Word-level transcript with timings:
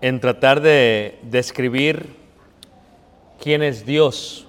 en 0.00 0.20
tratar 0.20 0.60
de 0.60 1.18
describir 1.22 2.16
quién 3.38 3.62
es 3.62 3.84
Dios, 3.84 4.46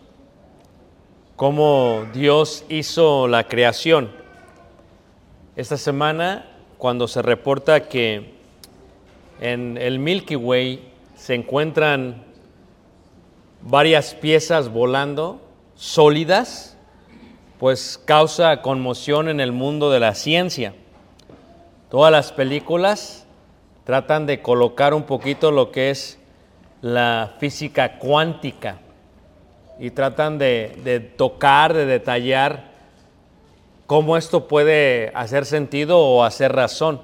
cómo 1.36 2.06
Dios 2.14 2.64
hizo 2.70 3.28
la 3.28 3.48
creación. 3.48 4.12
Esta 5.56 5.78
semana, 5.78 6.46
cuando 6.78 7.08
se 7.08 7.22
reporta 7.22 7.90
que 7.90 8.34
en 9.42 9.78
el 9.78 10.00
Milky 10.00 10.36
Way 10.36 10.88
se 11.16 11.36
encuentran 11.36 12.24
varias 13.62 14.14
piezas 14.16 14.70
volando 14.70 15.42
sólidas, 15.76 16.78
pues 17.60 18.02
causa 18.06 18.62
conmoción 18.62 19.28
en 19.28 19.40
el 19.40 19.52
mundo 19.52 19.92
de 19.92 20.00
la 20.00 20.16
ciencia. 20.16 20.74
Todas 21.90 22.12
las 22.12 22.32
películas 22.32 23.21
tratan 23.84 24.26
de 24.26 24.42
colocar 24.42 24.94
un 24.94 25.04
poquito 25.04 25.52
lo 25.52 25.72
que 25.72 25.90
es 25.90 26.20
la 26.82 27.36
física 27.40 27.98
cuántica 27.98 28.80
y 29.80 29.92
tratan 29.92 30.38
de, 30.38 31.12
tocar, 31.18 31.74
de 31.74 31.86
detallar 31.86 32.72
cómo 33.88 34.18
esto 34.18 34.48
puede 34.48 35.12
hacer 35.16 35.46
sentido 35.46 36.00
o 36.00 36.24
hacer 36.24 36.54
razón. 36.54 37.02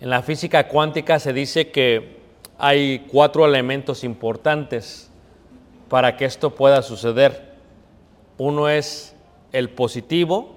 En 0.00 0.10
la 0.10 0.22
física 0.22 0.68
cuántica 0.68 1.18
se 1.18 1.32
dice 1.32 1.70
que 1.70 2.16
hay 2.58 3.06
cuatro 3.10 3.46
elementos 3.46 4.04
importantes 4.04 5.10
para 5.88 6.16
que 6.16 6.26
esto 6.26 6.54
pueda 6.54 6.82
suceder. 6.82 7.54
Uno 8.38 8.68
es 8.68 9.14
el 9.52 9.70
positivo, 9.70 10.56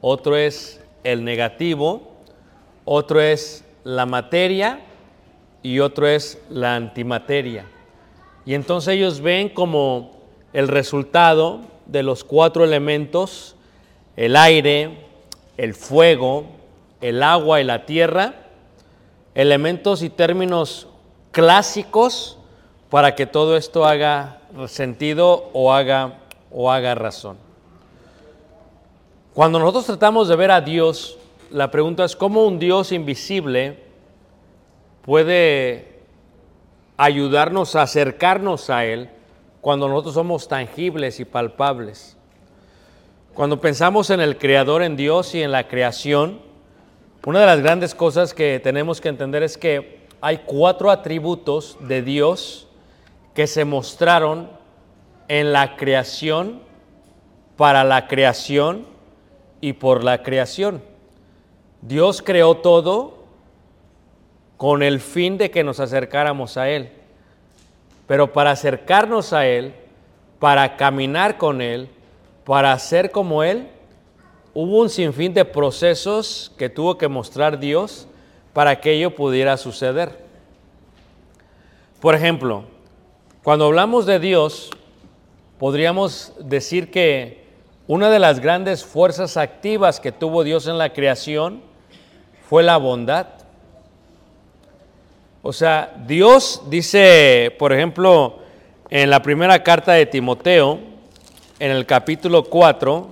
otro 0.00 0.36
es 0.36 0.82
el 1.04 1.24
negativo, 1.24 2.09
otro 2.84 3.20
es 3.20 3.64
la 3.84 4.06
materia 4.06 4.80
y 5.62 5.80
otro 5.80 6.06
es 6.06 6.38
la 6.48 6.76
antimateria. 6.76 7.66
Y 8.44 8.54
entonces 8.54 8.94
ellos 8.94 9.20
ven 9.20 9.48
como 9.48 10.12
el 10.52 10.68
resultado 10.68 11.60
de 11.86 12.02
los 12.02 12.24
cuatro 12.24 12.64
elementos, 12.64 13.56
el 14.16 14.36
aire, 14.36 15.06
el 15.56 15.74
fuego, 15.74 16.46
el 17.00 17.22
agua 17.22 17.60
y 17.60 17.64
la 17.64 17.86
tierra, 17.86 18.34
elementos 19.34 20.02
y 20.02 20.10
términos 20.10 20.88
clásicos 21.30 22.38
para 22.88 23.14
que 23.14 23.26
todo 23.26 23.56
esto 23.56 23.84
haga 23.84 24.40
sentido 24.66 25.50
o 25.52 25.72
haga, 25.72 26.18
o 26.50 26.70
haga 26.70 26.94
razón. 26.94 27.36
Cuando 29.32 29.58
nosotros 29.58 29.86
tratamos 29.86 30.28
de 30.28 30.36
ver 30.36 30.50
a 30.50 30.60
Dios, 30.60 31.16
la 31.50 31.70
pregunta 31.70 32.04
es 32.04 32.14
cómo 32.14 32.44
un 32.44 32.58
Dios 32.58 32.92
invisible 32.92 33.78
puede 35.02 36.00
ayudarnos 36.96 37.76
a 37.76 37.82
acercarnos 37.82 38.70
a 38.70 38.84
Él 38.84 39.10
cuando 39.60 39.88
nosotros 39.88 40.14
somos 40.14 40.48
tangibles 40.48 41.18
y 41.18 41.24
palpables. 41.24 42.16
Cuando 43.34 43.60
pensamos 43.60 44.10
en 44.10 44.20
el 44.20 44.38
Creador, 44.38 44.82
en 44.82 44.96
Dios 44.96 45.34
y 45.34 45.42
en 45.42 45.52
la 45.52 45.66
creación, 45.66 46.40
una 47.26 47.40
de 47.40 47.46
las 47.46 47.60
grandes 47.60 47.94
cosas 47.94 48.32
que 48.32 48.60
tenemos 48.60 49.00
que 49.00 49.08
entender 49.08 49.42
es 49.42 49.58
que 49.58 50.00
hay 50.20 50.38
cuatro 50.44 50.90
atributos 50.90 51.78
de 51.80 52.02
Dios 52.02 52.68
que 53.34 53.46
se 53.46 53.64
mostraron 53.64 54.50
en 55.28 55.52
la 55.52 55.76
creación, 55.76 56.62
para 57.56 57.84
la 57.84 58.08
creación 58.08 58.86
y 59.60 59.74
por 59.74 60.02
la 60.02 60.22
creación. 60.22 60.89
Dios 61.82 62.22
creó 62.22 62.56
todo 62.56 63.20
con 64.56 64.82
el 64.82 65.00
fin 65.00 65.38
de 65.38 65.50
que 65.50 65.64
nos 65.64 65.80
acercáramos 65.80 66.56
a 66.56 66.68
Él. 66.68 66.92
Pero 68.06 68.32
para 68.32 68.50
acercarnos 68.50 69.32
a 69.32 69.46
Él, 69.46 69.74
para 70.38 70.76
caminar 70.76 71.38
con 71.38 71.62
Él, 71.62 71.88
para 72.44 72.78
ser 72.78 73.10
como 73.10 73.42
Él, 73.42 73.68
hubo 74.52 74.80
un 74.80 74.90
sinfín 74.90 75.32
de 75.32 75.44
procesos 75.44 76.52
que 76.58 76.68
tuvo 76.68 76.98
que 76.98 77.08
mostrar 77.08 77.58
Dios 77.58 78.06
para 78.52 78.80
que 78.80 78.92
ello 78.92 79.14
pudiera 79.14 79.56
suceder. 79.56 80.24
Por 82.00 82.14
ejemplo, 82.14 82.64
cuando 83.42 83.66
hablamos 83.66 84.06
de 84.06 84.18
Dios, 84.18 84.70
podríamos 85.58 86.32
decir 86.40 86.90
que 86.90 87.46
una 87.86 88.10
de 88.10 88.18
las 88.18 88.40
grandes 88.40 88.84
fuerzas 88.84 89.36
activas 89.36 90.00
que 90.00 90.12
tuvo 90.12 90.44
Dios 90.44 90.66
en 90.66 90.78
la 90.78 90.92
creación 90.92 91.69
fue 92.50 92.64
la 92.64 92.78
bondad. 92.78 93.28
O 95.40 95.52
sea, 95.52 95.94
Dios 96.04 96.62
dice, 96.66 97.54
por 97.60 97.72
ejemplo, 97.72 98.40
en 98.88 99.08
la 99.08 99.22
primera 99.22 99.62
carta 99.62 99.92
de 99.92 100.04
Timoteo, 100.04 100.80
en 101.60 101.70
el 101.70 101.86
capítulo 101.86 102.42
4, 102.42 103.08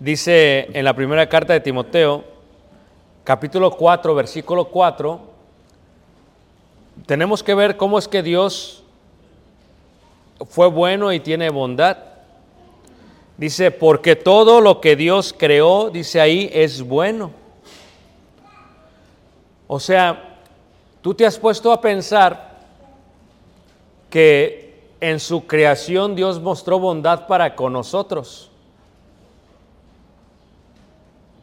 dice 0.00 0.70
en 0.76 0.84
la 0.86 0.94
primera 0.96 1.28
carta 1.28 1.52
de 1.52 1.60
Timoteo, 1.60 2.24
capítulo 3.22 3.70
4, 3.70 4.12
versículo 4.12 4.64
4, 4.64 5.20
tenemos 7.06 7.44
que 7.44 7.54
ver 7.54 7.76
cómo 7.76 7.96
es 7.96 8.08
que 8.08 8.24
Dios 8.24 8.82
fue 10.48 10.66
bueno 10.66 11.12
y 11.12 11.20
tiene 11.20 11.48
bondad. 11.48 12.11
Dice, 13.36 13.70
porque 13.70 14.16
todo 14.16 14.60
lo 14.60 14.80
que 14.80 14.94
Dios 14.94 15.34
creó, 15.36 15.90
dice 15.90 16.20
ahí, 16.20 16.50
es 16.52 16.82
bueno. 16.82 17.32
O 19.66 19.80
sea, 19.80 20.38
tú 21.00 21.14
te 21.14 21.24
has 21.24 21.38
puesto 21.38 21.72
a 21.72 21.80
pensar 21.80 22.60
que 24.10 24.90
en 25.00 25.18
su 25.18 25.46
creación 25.46 26.14
Dios 26.14 26.40
mostró 26.40 26.78
bondad 26.78 27.26
para 27.26 27.56
con 27.56 27.72
nosotros. 27.72 28.50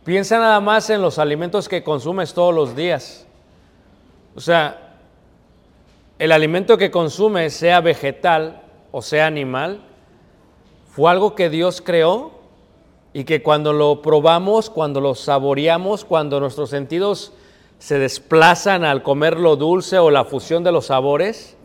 Piensa 0.06 0.40
nada 0.40 0.60
más 0.60 0.90
en 0.90 1.02
los 1.02 1.20
alimentos 1.20 1.68
que 1.68 1.84
consumes 1.84 2.34
todos 2.34 2.54
los 2.54 2.76
días. 2.76 3.26
O 4.36 4.40
sea, 4.40 4.96
el 6.20 6.32
alimento 6.32 6.78
que 6.78 6.92
consumes, 6.92 7.54
sea 7.54 7.82
vegetal 7.82 8.62
o 8.92 9.02
sea 9.02 9.26
animal, 9.26 9.82
fue 11.00 11.10
algo 11.12 11.34
que 11.34 11.50
Dios 11.50 11.82
creó 11.82 12.32
y 13.14 13.24
que 13.24 13.42
cuando 13.42 13.72
lo 13.72 14.02
probamos, 14.02 14.70
cuando 14.70 15.00
lo 15.00 15.16
saboreamos, 15.16 16.04
cuando 16.04 16.42
nuestros 16.42 16.72
sentidos 16.72 17.32
se 17.78 17.98
desplazan 17.98 18.84
al 18.84 19.02
comer 19.02 19.40
lo 19.40 19.56
dulce 19.56 19.98
o 19.98 20.12
la 20.12 20.26
fusión 20.26 20.62
de 20.62 20.74
los 20.74 20.88
sabores, 20.88 21.56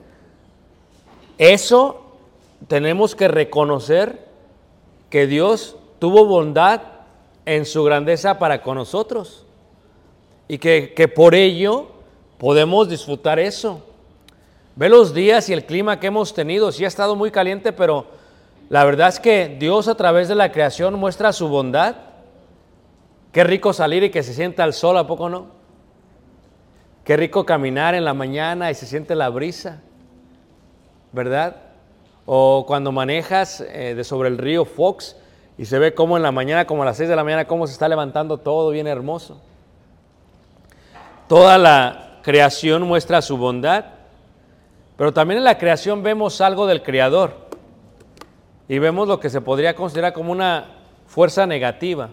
eso 1.37 2.13
tenemos 2.69 3.17
que 3.17 3.27
reconocer 3.27 4.25
que 5.11 5.27
Dios 5.27 5.79
tuvo 5.99 6.27
bondad 6.27 6.83
en 7.45 7.67
su 7.67 7.83
grandeza 7.83 8.39
para 8.39 8.63
con 8.63 8.77
nosotros 8.77 9.47
y 10.47 10.59
que, 10.59 10.93
que 10.95 11.09
por 11.09 11.35
ello 11.35 11.89
podemos 12.39 12.89
disfrutar 12.89 13.41
eso. 13.41 13.83
Ve 14.77 14.89
los 14.89 15.13
días 15.13 15.49
y 15.49 15.55
el 15.55 15.65
clima 15.65 15.99
que 15.99 16.07
hemos 16.07 16.35
tenido, 16.35 16.71
sí 16.71 16.85
ha 16.85 16.89
estado 16.89 17.17
muy 17.17 17.33
caliente, 17.33 17.73
pero 17.73 18.23
la 18.69 18.85
verdad 18.85 19.09
es 19.09 19.21
que 19.21 19.57
Dios 19.59 19.89
a 19.89 19.95
través 19.95 20.29
de 20.29 20.35
la 20.35 20.51
creación 20.51 20.95
muestra 20.95 21.33
su 21.33 21.49
bondad. 21.49 21.97
Qué 23.33 23.45
rico 23.45 23.73
salir 23.73 24.05
y 24.05 24.11
que 24.11 24.23
se 24.23 24.33
sienta 24.33 24.65
el 24.65 24.73
sol, 24.73 24.97
¿a 24.97 25.07
poco 25.07 25.29
no? 25.29 25.49
Qué 27.05 27.17
rico 27.17 27.45
caminar 27.45 27.95
en 27.95 28.05
la 28.05 28.15
mañana 28.15 28.71
y 28.71 28.75
se 28.75 28.87
siente 28.87 29.15
la 29.15 29.29
brisa, 29.29 29.83
¿verdad? 31.13 31.57
O 32.25 32.65
cuando 32.67 32.93
manejas 32.93 33.61
eh, 33.61 33.95
de 33.95 34.05
sobre 34.05 34.31
el 34.31 34.39
río 34.39 34.65
Fox 34.65 35.17
y 35.59 35.67
se 35.67 35.79
ve 35.79 35.95
como 35.95 36.17
en 36.17 36.23
la 36.23 36.33
mañana, 36.33 36.67
como 36.67 36.83
a 36.83 36.87
las 36.87 36.97
6 36.97 37.09
de 37.09 37.17
la 37.17 37.25
mañana, 37.25 37.47
cómo 37.47 37.67
se 37.67 37.75
está 37.75 37.89
levantando 37.89 38.39
todo 38.39 38.71
bien 38.71 38.87
hermoso. 38.87 39.43
Toda 41.29 41.59
la 41.59 42.21
creación 42.23 42.83
muestra 42.83 43.21
su 43.21 43.37
bondad, 43.37 43.85
pero 44.97 45.13
también 45.13 45.39
en 45.39 45.45
la 45.45 45.59
creación 45.59 46.03
vemos 46.03 46.41
algo 46.41 46.67
del 46.67 46.83
Creador 46.83 47.44
y 48.69 48.79
vemos 48.79 49.09
lo 49.09 49.21
que 49.21 49.31
se 49.31 49.41
podría 49.41 49.75
considerar 49.75 50.13
como 50.13 50.33
una 50.33 50.67
fuerza 51.07 51.47
negativa. 51.47 52.11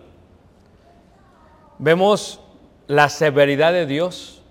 Vemos 1.80 2.40
la 2.88 3.10
severidad 3.10 3.72
de 3.72 3.86
Dios. 3.86 4.42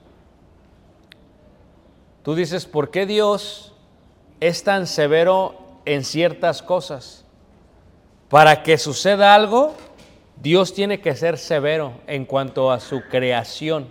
Tú 2.23 2.35
dices, 2.35 2.67
¿por 2.67 2.91
qué 2.91 3.06
Dios 3.06 3.75
es 4.41 4.64
tan 4.64 4.87
severo 4.87 5.55
en 5.85 6.05
ciertas 6.05 6.62
cosas? 6.62 7.25
Para 8.29 8.62
que 8.62 8.79
suceda 8.79 9.35
algo, 9.35 9.75
Dios 10.37 10.73
tiene 10.73 11.00
que 11.00 11.14
ser 11.14 11.37
severo 11.37 11.93
en 12.06 12.25
cuanto 12.25 12.70
a 12.70 12.81
su 12.81 13.03
creación. 13.03 13.88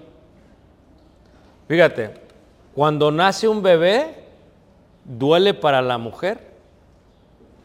Fíjate, 1.68 2.16
cuando 2.74 3.12
nace 3.12 3.48
un 3.48 3.62
bebé, 3.62 4.24
duele 5.06 5.54
para 5.54 5.82
la 5.82 5.98
mujer. 5.98 6.49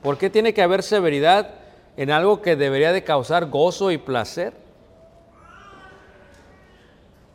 ¿Por 0.05 0.19
qué 0.19 0.29
tiene 0.29 0.53
que 0.53 0.61
haber 0.61 0.83
severidad 0.83 1.49
en 1.97 2.11
algo 2.11 2.43
que 2.43 2.57
debería 2.57 2.93
de 2.93 3.05
causar 3.05 3.47
gozo 3.47 3.91
y 3.91 3.97
placer? 3.97 4.53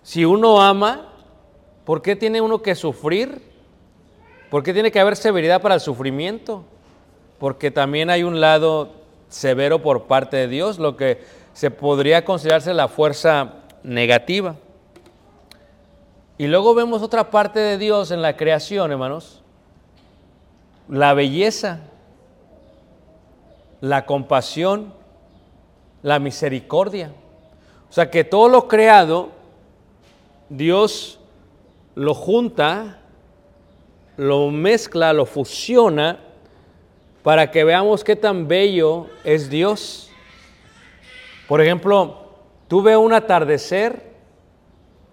Si 0.03 0.23
uno 0.23 0.61
ama, 0.61 1.11
¿por 1.83 2.03
qué 2.03 2.15
tiene 2.15 2.41
uno 2.41 2.61
que 2.61 2.75
sufrir? 2.75 3.41
¿Por 4.51 4.61
qué 4.61 4.71
tiene 4.71 4.91
que 4.91 4.99
haber 4.99 5.15
severidad 5.15 5.63
para 5.63 5.73
el 5.73 5.81
sufrimiento? 5.81 6.63
Porque 7.39 7.71
también 7.71 8.11
hay 8.11 8.21
un 8.21 8.39
lado 8.39 8.91
severo 9.29 9.81
por 9.81 10.05
parte 10.05 10.37
de 10.37 10.47
Dios, 10.47 10.77
lo 10.77 10.95
que 10.95 11.23
se 11.53 11.71
podría 11.71 12.23
considerarse 12.23 12.75
la 12.75 12.87
fuerza 12.87 13.63
negativa. 13.81 14.57
Y 16.37 16.45
luego 16.45 16.75
vemos 16.75 17.01
otra 17.01 17.31
parte 17.31 17.59
de 17.59 17.79
Dios 17.79 18.11
en 18.11 18.21
la 18.21 18.37
creación, 18.37 18.91
hermanos, 18.91 19.41
la 20.87 21.15
belleza 21.15 21.79
la 23.81 24.05
compasión, 24.05 24.93
la 26.01 26.19
misericordia. 26.19 27.11
O 27.89 27.93
sea 27.93 28.09
que 28.09 28.23
todo 28.23 28.49
lo 28.49 28.67
creado, 28.67 29.29
Dios 30.49 31.19
lo 31.95 32.13
junta, 32.13 32.99
lo 34.17 34.49
mezcla, 34.51 35.13
lo 35.13 35.25
fusiona 35.25 36.19
para 37.23 37.51
que 37.51 37.63
veamos 37.63 38.03
qué 38.03 38.15
tan 38.15 38.47
bello 38.47 39.07
es 39.23 39.49
Dios. 39.49 40.09
Por 41.47 41.61
ejemplo, 41.61 42.29
tú 42.67 42.81
ves 42.81 42.97
un 42.97 43.13
atardecer, 43.13 44.13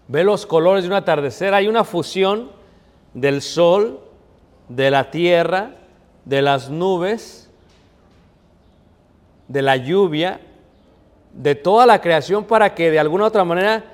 ve 0.08 0.22
los 0.22 0.46
colores 0.46 0.84
de 0.84 0.88
un 0.88 0.96
atardecer, 0.96 1.54
hay 1.54 1.68
una 1.68 1.84
fusión 1.84 2.50
del 3.14 3.42
sol, 3.42 4.00
de 4.68 4.90
la 4.90 5.10
tierra, 5.10 5.76
de 6.24 6.42
las 6.42 6.68
nubes, 6.70 7.45
de 9.48 9.62
la 9.62 9.76
lluvia, 9.76 10.40
de 11.32 11.54
toda 11.54 11.86
la 11.86 12.00
creación 12.00 12.44
para 12.44 12.74
que 12.74 12.90
de 12.90 12.98
alguna 12.98 13.26
otra 13.26 13.44
manera 13.44 13.84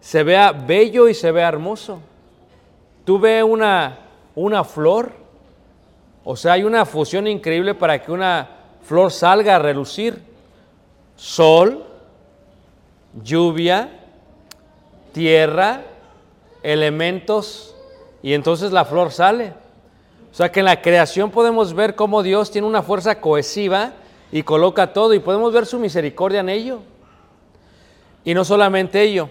se 0.00 0.22
vea 0.22 0.52
bello 0.52 1.08
y 1.08 1.14
se 1.14 1.30
vea 1.30 1.48
hermoso. 1.48 2.00
Tú 3.04 3.18
ves 3.18 3.42
una, 3.42 3.98
una 4.34 4.64
flor, 4.64 5.12
o 6.24 6.36
sea, 6.36 6.52
hay 6.54 6.64
una 6.64 6.84
fusión 6.84 7.26
increíble 7.26 7.74
para 7.74 8.02
que 8.02 8.12
una 8.12 8.48
flor 8.82 9.10
salga 9.10 9.56
a 9.56 9.58
relucir. 9.58 10.22
Sol, 11.16 11.84
lluvia, 13.22 13.88
tierra, 15.12 15.82
elementos, 16.62 17.74
y 18.22 18.34
entonces 18.34 18.72
la 18.72 18.84
flor 18.84 19.10
sale. 19.10 19.54
O 20.30 20.34
sea 20.34 20.52
que 20.52 20.60
en 20.60 20.66
la 20.66 20.82
creación 20.82 21.30
podemos 21.30 21.72
ver 21.72 21.94
cómo 21.94 22.22
Dios 22.22 22.50
tiene 22.50 22.66
una 22.66 22.82
fuerza 22.82 23.20
cohesiva 23.20 23.94
y 24.30 24.42
coloca 24.42 24.92
todo 24.92 25.14
y 25.14 25.20
podemos 25.20 25.52
ver 25.52 25.66
su 25.66 25.78
misericordia 25.78 26.40
en 26.40 26.48
ello. 26.48 26.80
Y 28.24 28.34
no 28.34 28.44
solamente 28.44 29.00
ello. 29.02 29.30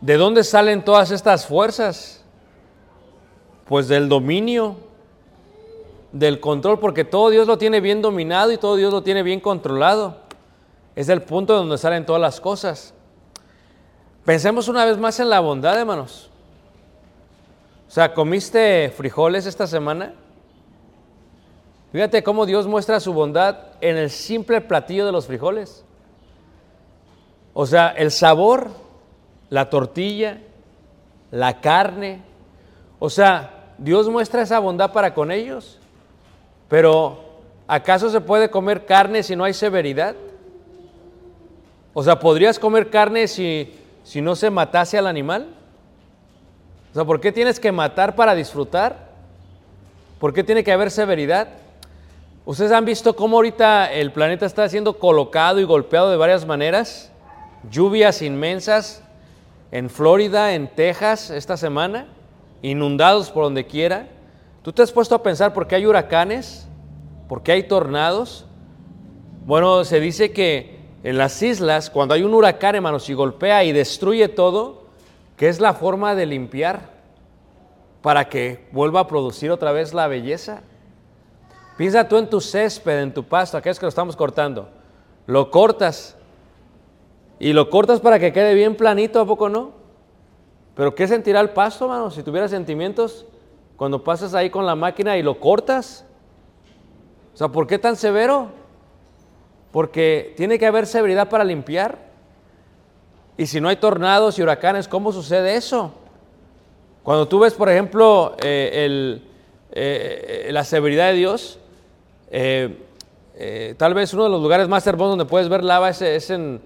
¿De 0.00 0.16
dónde 0.16 0.44
salen 0.44 0.84
todas 0.84 1.10
estas 1.10 1.46
fuerzas? 1.46 2.22
Pues 3.66 3.88
del 3.88 4.08
dominio, 4.08 4.76
del 6.12 6.40
control, 6.40 6.78
porque 6.78 7.04
todo 7.04 7.30
Dios 7.30 7.46
lo 7.46 7.58
tiene 7.58 7.80
bien 7.80 8.00
dominado 8.00 8.52
y 8.52 8.58
todo 8.58 8.76
Dios 8.76 8.92
lo 8.92 9.02
tiene 9.02 9.22
bien 9.22 9.40
controlado. 9.40 10.18
Es 10.94 11.08
el 11.08 11.22
punto 11.22 11.54
donde 11.54 11.76
salen 11.76 12.06
todas 12.06 12.22
las 12.22 12.40
cosas. 12.40 12.94
Pensemos 14.24 14.68
una 14.68 14.84
vez 14.84 14.98
más 14.98 15.20
en 15.20 15.28
la 15.28 15.40
bondad, 15.40 15.78
hermanos. 15.78 16.30
O 17.86 17.90
sea, 17.90 18.14
¿comiste 18.14 18.92
frijoles 18.96 19.46
esta 19.46 19.66
semana? 19.66 20.14
Fíjate 21.96 22.22
cómo 22.22 22.44
Dios 22.44 22.66
muestra 22.66 23.00
su 23.00 23.14
bondad 23.14 23.56
en 23.80 23.96
el 23.96 24.10
simple 24.10 24.60
platillo 24.60 25.06
de 25.06 25.12
los 25.12 25.26
frijoles. 25.26 25.82
O 27.54 27.64
sea, 27.64 27.88
el 27.88 28.10
sabor, 28.10 28.68
la 29.48 29.70
tortilla, 29.70 30.42
la 31.30 31.58
carne. 31.62 32.20
O 32.98 33.08
sea, 33.08 33.72
Dios 33.78 34.10
muestra 34.10 34.42
esa 34.42 34.58
bondad 34.58 34.92
para 34.92 35.14
con 35.14 35.30
ellos. 35.30 35.78
Pero, 36.68 37.18
¿acaso 37.66 38.10
se 38.10 38.20
puede 38.20 38.50
comer 38.50 38.84
carne 38.84 39.22
si 39.22 39.34
no 39.34 39.44
hay 39.44 39.54
severidad? 39.54 40.14
O 41.94 42.02
sea, 42.02 42.20
¿podrías 42.20 42.58
comer 42.58 42.90
carne 42.90 43.26
si, 43.26 43.74
si 44.04 44.20
no 44.20 44.36
se 44.36 44.50
matase 44.50 44.98
al 44.98 45.06
animal? 45.06 45.46
O 46.90 46.94
sea, 46.94 47.06
¿por 47.06 47.22
qué 47.22 47.32
tienes 47.32 47.58
que 47.58 47.72
matar 47.72 48.14
para 48.14 48.34
disfrutar? 48.34 49.08
¿Por 50.20 50.34
qué 50.34 50.44
tiene 50.44 50.62
que 50.62 50.72
haber 50.72 50.90
severidad? 50.90 51.64
Ustedes 52.46 52.70
han 52.70 52.84
visto 52.84 53.16
cómo 53.16 53.38
ahorita 53.38 53.92
el 53.92 54.12
planeta 54.12 54.46
está 54.46 54.68
siendo 54.68 55.00
colocado 55.00 55.58
y 55.58 55.64
golpeado 55.64 56.12
de 56.12 56.16
varias 56.16 56.46
maneras. 56.46 57.10
Lluvias 57.68 58.22
inmensas 58.22 59.02
en 59.72 59.90
Florida, 59.90 60.54
en 60.54 60.68
Texas 60.68 61.30
esta 61.30 61.56
semana, 61.56 62.06
inundados 62.62 63.32
por 63.32 63.42
donde 63.42 63.66
quiera. 63.66 64.06
¿Tú 64.62 64.72
te 64.72 64.80
has 64.80 64.92
puesto 64.92 65.16
a 65.16 65.24
pensar 65.24 65.52
por 65.52 65.66
qué 65.66 65.74
hay 65.74 65.86
huracanes? 65.86 66.68
¿Por 67.28 67.42
qué 67.42 67.50
hay 67.50 67.64
tornados? 67.64 68.46
Bueno, 69.44 69.84
se 69.84 69.98
dice 69.98 70.30
que 70.30 70.78
en 71.02 71.18
las 71.18 71.42
islas, 71.42 71.90
cuando 71.90 72.14
hay 72.14 72.22
un 72.22 72.32
huracán, 72.32 72.76
hermanos, 72.76 73.10
y 73.10 73.14
golpea 73.14 73.64
y 73.64 73.72
destruye 73.72 74.28
todo, 74.28 74.84
que 75.36 75.48
es 75.48 75.58
la 75.58 75.74
forma 75.74 76.14
de 76.14 76.26
limpiar 76.26 76.90
para 78.02 78.28
que 78.28 78.68
vuelva 78.70 79.00
a 79.00 79.08
producir 79.08 79.50
otra 79.50 79.72
vez 79.72 79.92
la 79.94 80.06
belleza. 80.06 80.62
Piensa 81.76 82.08
tú 82.08 82.16
en 82.16 82.28
tu 82.28 82.40
césped, 82.40 83.00
en 83.00 83.12
tu 83.12 83.24
pasto, 83.24 83.56
aquellos 83.56 83.78
que 83.78 83.84
lo 83.84 83.90
estamos 83.90 84.16
cortando. 84.16 84.68
Lo 85.26 85.50
cortas 85.50 86.16
y 87.38 87.52
lo 87.52 87.68
cortas 87.68 88.00
para 88.00 88.18
que 88.18 88.32
quede 88.32 88.54
bien 88.54 88.76
planito, 88.76 89.20
¿a 89.20 89.26
poco 89.26 89.48
no? 89.48 89.72
Pero 90.74 90.94
¿qué 90.94 91.06
sentirá 91.06 91.40
el 91.40 91.50
pasto, 91.50 91.84
hermano? 91.84 92.10
Si 92.10 92.22
tuviera 92.22 92.48
sentimientos, 92.48 93.26
cuando 93.76 94.02
pasas 94.02 94.34
ahí 94.34 94.48
con 94.48 94.64
la 94.64 94.74
máquina 94.74 95.16
y 95.18 95.22
lo 95.22 95.38
cortas. 95.38 96.06
O 97.34 97.36
sea, 97.36 97.48
¿por 97.48 97.66
qué 97.66 97.78
tan 97.78 97.96
severo? 97.96 98.48
Porque 99.70 100.32
tiene 100.36 100.58
que 100.58 100.66
haber 100.66 100.86
severidad 100.86 101.28
para 101.28 101.44
limpiar. 101.44 101.98
Y 103.36 103.46
si 103.46 103.60
no 103.60 103.68
hay 103.68 103.76
tornados 103.76 104.38
y 104.38 104.42
huracanes, 104.42 104.88
¿cómo 104.88 105.12
sucede 105.12 105.56
eso? 105.56 105.92
Cuando 107.02 107.28
tú 107.28 107.40
ves, 107.40 107.52
por 107.52 107.68
ejemplo, 107.68 108.34
eh, 108.42 108.84
el, 108.86 109.28
eh, 109.72 110.48
la 110.50 110.64
severidad 110.64 111.08
de 111.08 111.12
Dios, 111.12 111.58
eh, 112.38 112.76
eh, 113.34 113.74
tal 113.78 113.94
vez 113.94 114.12
uno 114.12 114.24
de 114.24 114.28
los 114.30 114.42
lugares 114.42 114.68
más 114.68 114.86
hermosos 114.86 115.12
donde 115.12 115.24
puedes 115.24 115.48
ver 115.48 115.64
lava 115.64 115.88
es, 115.88 116.30
en, 116.30 116.60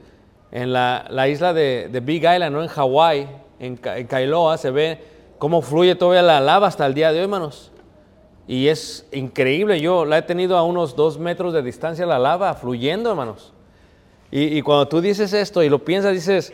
en 0.51 0.73
la, 0.73 1.07
la 1.09 1.29
isla 1.29 1.53
de, 1.53 1.89
Big 2.03 2.25
Island, 2.25 2.51
¿no? 2.51 2.61
en 2.63 2.69
Hawái, 2.69 3.29
en, 3.61 3.77
Ka- 3.77 3.99
en 3.99 4.09
Kailoa, 4.09 4.59
se 4.59 4.71
ve 4.73 4.99
cómo 5.39 5.63
fluye 5.63 5.95
todavía 5.95 6.23
la 6.23 6.41
lava 6.41 6.67
hasta 6.67 6.85
el 6.87 6.95
día 6.95 7.13
de 7.13 7.19
hoy, 7.19 7.25
hermanos. 7.25 7.71
Y 8.49 8.67
es 8.67 9.07
increíble, 9.13 9.81
yo 9.81 10.05
la 10.05 10.19
he 10.19 10.23
tenido 10.23 10.57
a 10.57 10.65
unos 10.65 10.97
dos 10.97 11.19
metros 11.21 11.53
de 11.55 11.63
distancia 11.63 12.05
la 12.05 12.19
lava 12.19 12.53
fluyendo, 12.55 13.11
hermanos. 13.11 13.53
Y, 14.33 14.59
y 14.59 14.63
cuando 14.63 14.89
tú 14.89 15.01
dices 15.01 15.33
esto 15.33 15.63
y 15.63 15.69
lo 15.69 15.85
piensas, 15.85 16.13
dices, 16.13 16.53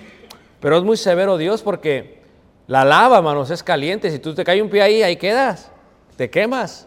pero 0.60 0.76
es 0.76 0.82
muy 0.84 0.98
severo 0.98 1.38
Dios 1.38 1.62
porque 1.62 2.20
la 2.66 2.84
lava, 2.84 3.16
hermanos, 3.16 3.50
es 3.50 3.62
caliente. 3.62 4.10
Si 4.10 4.18
tú 4.18 4.34
te 4.34 4.44
cae 4.44 4.60
un 4.60 4.68
pie 4.68 4.82
ahí, 4.82 5.02
ahí 5.02 5.16
quedas, 5.16 5.70
te 6.16 6.28
quemas. 6.28 6.86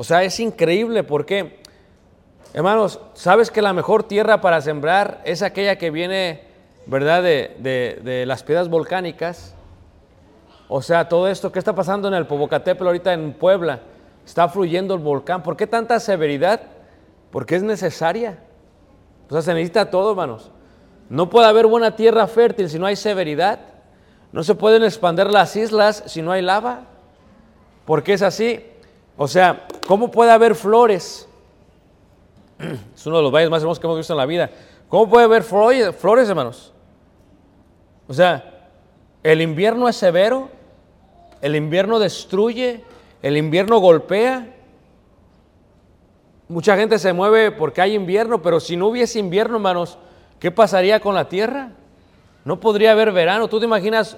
O 0.00 0.02
sea, 0.02 0.22
es 0.22 0.40
increíble 0.40 1.04
porque, 1.04 1.60
hermanos, 2.54 3.00
¿sabes 3.12 3.50
que 3.50 3.60
la 3.60 3.74
mejor 3.74 4.04
tierra 4.04 4.40
para 4.40 4.62
sembrar 4.62 5.20
es 5.26 5.42
aquella 5.42 5.76
que 5.76 5.90
viene, 5.90 6.40
verdad, 6.86 7.22
de, 7.22 7.98
de- 8.02 8.24
las 8.24 8.42
piedras 8.42 8.70
volcánicas? 8.70 9.54
O 10.68 10.80
sea, 10.80 11.06
todo 11.06 11.28
esto 11.28 11.52
que 11.52 11.58
está 11.58 11.74
pasando 11.74 12.08
en 12.08 12.14
el 12.14 12.26
Popocatépetl 12.26 12.86
ahorita 12.86 13.12
en 13.12 13.34
Puebla, 13.34 13.80
está 14.24 14.48
fluyendo 14.48 14.94
el 14.94 15.00
volcán. 15.00 15.42
¿Por 15.42 15.54
qué 15.54 15.66
tanta 15.66 16.00
severidad? 16.00 16.62
Porque 17.30 17.56
es 17.56 17.62
necesaria. 17.62 18.38
O 19.28 19.32
sea, 19.34 19.42
se 19.42 19.52
necesita 19.52 19.90
todo, 19.90 20.12
hermanos. 20.12 20.50
No 21.10 21.28
puede 21.28 21.46
haber 21.46 21.66
buena 21.66 21.94
tierra 21.94 22.26
fértil 22.26 22.70
si 22.70 22.78
no 22.78 22.86
hay 22.86 22.96
severidad. 22.96 23.58
No 24.32 24.44
se 24.44 24.54
pueden 24.54 24.82
expandir 24.82 25.26
las 25.26 25.56
islas 25.56 26.04
si 26.06 26.22
no 26.22 26.32
hay 26.32 26.40
lava. 26.40 26.84
Porque 27.84 28.14
es 28.14 28.22
así. 28.22 28.64
O 29.18 29.28
sea, 29.28 29.66
¿cómo 29.90 30.08
puede 30.08 30.30
haber 30.30 30.54
flores? 30.54 31.28
Es 32.94 33.04
uno 33.08 33.16
de 33.16 33.22
los 33.24 33.32
valles 33.32 33.50
más 33.50 33.60
hermosos 33.60 33.80
que 33.80 33.88
hemos 33.88 33.96
visto 33.96 34.12
en 34.12 34.18
la 34.18 34.26
vida. 34.26 34.48
¿Cómo 34.88 35.10
puede 35.10 35.24
haber 35.24 35.42
flores, 35.42 36.28
hermanos? 36.28 36.72
O 38.06 38.14
sea, 38.14 38.68
el 39.24 39.42
invierno 39.42 39.88
es 39.88 39.96
severo, 39.96 40.48
el 41.40 41.56
invierno 41.56 41.98
destruye, 41.98 42.84
el 43.20 43.36
invierno 43.36 43.80
golpea. 43.80 44.54
Mucha 46.46 46.76
gente 46.76 46.96
se 46.96 47.12
mueve 47.12 47.50
porque 47.50 47.80
hay 47.80 47.96
invierno, 47.96 48.40
pero 48.40 48.60
si 48.60 48.76
no 48.76 48.86
hubiese 48.86 49.18
invierno, 49.18 49.56
hermanos, 49.56 49.98
¿qué 50.38 50.52
pasaría 50.52 51.00
con 51.00 51.16
la 51.16 51.28
tierra? 51.28 51.72
No 52.44 52.60
podría 52.60 52.92
haber 52.92 53.10
verano. 53.10 53.48
¿Tú 53.48 53.58
te 53.58 53.66
imaginas 53.66 54.16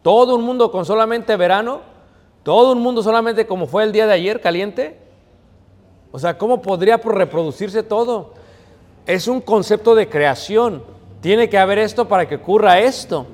todo 0.00 0.34
un 0.34 0.44
mundo 0.44 0.70
con 0.70 0.86
solamente 0.86 1.36
verano? 1.36 1.93
¿Todo 2.44 2.72
un 2.72 2.82
mundo 2.82 3.02
solamente 3.02 3.46
como 3.46 3.66
fue 3.66 3.82
el 3.82 3.90
día 3.90 4.06
de 4.06 4.12
ayer, 4.12 4.40
caliente? 4.40 4.98
O 6.12 6.18
sea, 6.18 6.38
¿cómo 6.38 6.62
podría 6.62 6.98
reproducirse 6.98 7.82
todo? 7.82 8.34
Es 9.06 9.26
un 9.26 9.40
concepto 9.40 9.94
de 9.94 10.08
creación. 10.08 10.84
Tiene 11.22 11.48
que 11.48 11.58
haber 11.58 11.78
esto 11.78 12.06
para 12.06 12.28
que 12.28 12.36
ocurra 12.36 12.78
esto. 12.78 13.26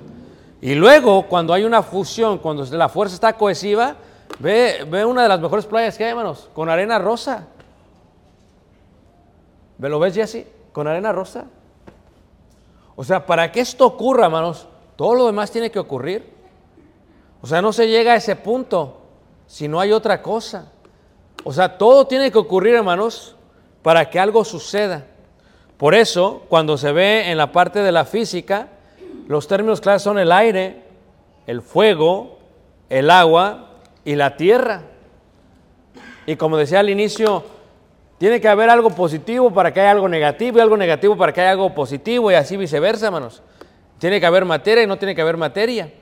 Y 0.62 0.75
luego, 0.75 1.26
cuando 1.26 1.52
hay 1.52 1.64
una 1.64 1.83
fusión, 1.83 2.38
cuando 2.38 2.64
la 2.64 2.88
fuerza 2.88 3.14
está 3.17 3.33
cohesiva, 3.33 3.97
ve, 4.38 4.87
ve 4.88 5.05
una 5.05 5.25
de 5.25 5.29
las 5.29 5.40
mejores 5.40 5.67
playas 5.67 5.99
que 5.99 6.05
hay, 6.05 6.11
hermanos, 6.11 6.49
con 6.55 6.69
arena 6.69 6.99
rosa. 7.00 7.49
¿Ve 9.76 9.88
lo 9.88 9.99
ves, 9.99 10.14
Jesse? 10.14 10.47
Con 10.73 10.87
arena 10.87 11.11
rosa. 11.11 11.47
O 12.95 13.02
sea, 13.02 13.26
para 13.26 13.50
que 13.50 13.59
esto 13.61 13.87
ocurra, 13.87 14.26
hermanos, 14.26 14.69
todo 14.95 15.17
lo 15.17 15.26
demás 15.26 15.50
tiene 15.50 15.73
que 15.73 15.81
ocurrir. 15.81 16.31
O 17.43 17.47
sea, 17.49 17.61
no 17.61 17.73
se 17.73 17.88
llega 17.88 18.12
a 18.12 18.17
ese 18.17 18.37
punto 18.37 19.00
si 19.50 19.66
no 19.66 19.80
hay 19.80 19.90
otra 19.90 20.23
cosa. 20.23 20.71
O 21.42 21.52
sea, 21.52 21.76
todo 21.76 22.07
tiene 22.07 22.30
que 22.30 22.38
ocurrir, 22.38 22.76
hermanos, 22.76 23.35
para 23.83 24.09
que 24.09 24.21
algo 24.21 24.45
suceda. 24.45 25.07
Por 25.76 25.92
eso, 25.92 26.45
cuando 26.49 26.78
se 26.78 26.92
ve 26.92 27.33
en 27.33 27.37
la 27.37 27.50
parte 27.50 27.80
de 27.80 27.90
la 27.90 28.04
física, 28.04 28.69
los 29.26 29.49
términos 29.49 29.80
claves 29.80 30.02
son 30.02 30.21
el 30.21 30.30
aire, 30.30 30.85
el 31.49 31.62
fuego, 31.62 32.38
el 32.88 33.11
agua 33.11 33.71
y 34.04 34.14
la 34.14 34.37
tierra. 34.37 34.83
Y 36.26 36.37
como 36.37 36.57
decía 36.57 36.78
al 36.78 36.88
inicio, 36.88 37.42
tiene 38.19 38.40
que 38.40 38.47
haber 38.47 38.71
algo 38.71 38.90
positivo 38.90 39.52
para 39.52 39.75
que 39.75 39.80
haya 39.80 39.90
algo 39.90 40.09
negativo 40.09 40.59
y 40.59 40.61
algo 40.61 40.76
negativo 40.76 41.16
para 41.16 41.33
que 41.33 41.40
haya 41.40 41.50
algo 41.50 41.75
positivo 41.75 42.30
y 42.30 42.35
así 42.35 42.57
viceversa, 42.57 43.07
hermanos. 43.07 43.42
Tiene 43.99 44.21
que 44.21 44.26
haber 44.26 44.45
materia 44.45 44.85
y 44.85 44.87
no 44.87 44.97
tiene 44.97 45.16
que 45.16 45.23
haber 45.23 45.37
materia. 45.37 45.92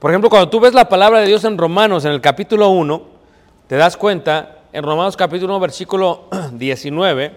Por 0.00 0.10
ejemplo, 0.10 0.30
cuando 0.30 0.48
tú 0.48 0.60
ves 0.60 0.72
la 0.72 0.88
palabra 0.88 1.20
de 1.20 1.26
Dios 1.26 1.44
en 1.44 1.58
Romanos, 1.58 2.06
en 2.06 2.12
el 2.12 2.22
capítulo 2.22 2.70
1, 2.70 3.02
te 3.66 3.76
das 3.76 3.98
cuenta, 3.98 4.60
en 4.72 4.82
Romanos 4.82 5.14
capítulo 5.14 5.52
1, 5.52 5.60
versículo 5.60 6.24
19, 6.52 7.36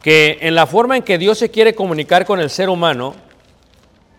que 0.00 0.38
en 0.42 0.54
la 0.54 0.64
forma 0.64 0.96
en 0.96 1.02
que 1.02 1.18
Dios 1.18 1.38
se 1.38 1.50
quiere 1.50 1.74
comunicar 1.74 2.24
con 2.24 2.38
el 2.38 2.50
ser 2.50 2.68
humano, 2.68 3.16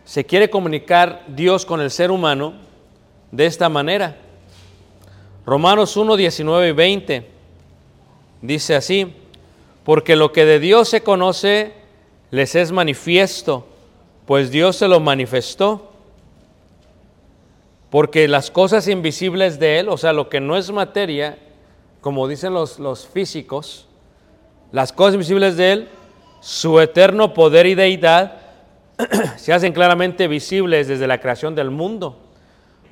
se 0.04 0.26
quiere 0.26 0.50
comunicar 0.50 1.24
Dios 1.30 1.66
con 1.66 1.80
el 1.80 1.90
ser 1.90 2.12
humano 2.12 2.56
de 3.32 3.46
esta 3.46 3.70
manera. 3.70 4.18
Romanos 5.46 5.96
1, 5.96 6.18
19 6.18 6.68
y 6.68 6.72
20 6.74 7.28
dice 8.42 8.76
así, 8.76 9.14
porque 9.86 10.18
lo 10.18 10.34
que 10.34 10.44
de 10.44 10.60
Dios 10.60 10.90
se 10.90 11.02
conoce 11.02 11.72
les 12.30 12.56
es 12.56 12.74
manifiesto, 12.74 13.66
pues 14.26 14.52
Dios 14.52 14.76
se 14.76 14.90
lo 14.90 15.00
manifestó. 15.00 15.94
Porque 17.90 18.28
las 18.28 18.52
cosas 18.52 18.88
invisibles 18.88 19.60
de 19.60 19.80
Él, 19.80 19.90
o 19.90 19.98
sea, 19.98 20.14
lo 20.14 20.30
que 20.30 20.40
no 20.40 20.58
es 20.58 20.72
materia, 20.72 21.38
como 22.02 22.28
dicen 22.28 22.54
los, 22.54 22.80
los 22.80 23.08
físicos, 23.08 23.88
las 24.72 24.92
cosas 24.92 25.16
invisibles 25.16 25.58
de 25.58 25.72
Él, 25.72 25.90
su 26.42 26.80
eterno 26.80 27.34
poder 27.34 27.66
y 27.66 27.76
deidad, 27.76 28.42
se 29.38 29.54
hacen 29.54 29.74
claramente 29.74 30.28
visibles 30.28 30.88
desde 30.88 31.08
la 31.08 31.20
creación 31.20 31.56
del 31.56 31.72
mundo. 31.72 32.18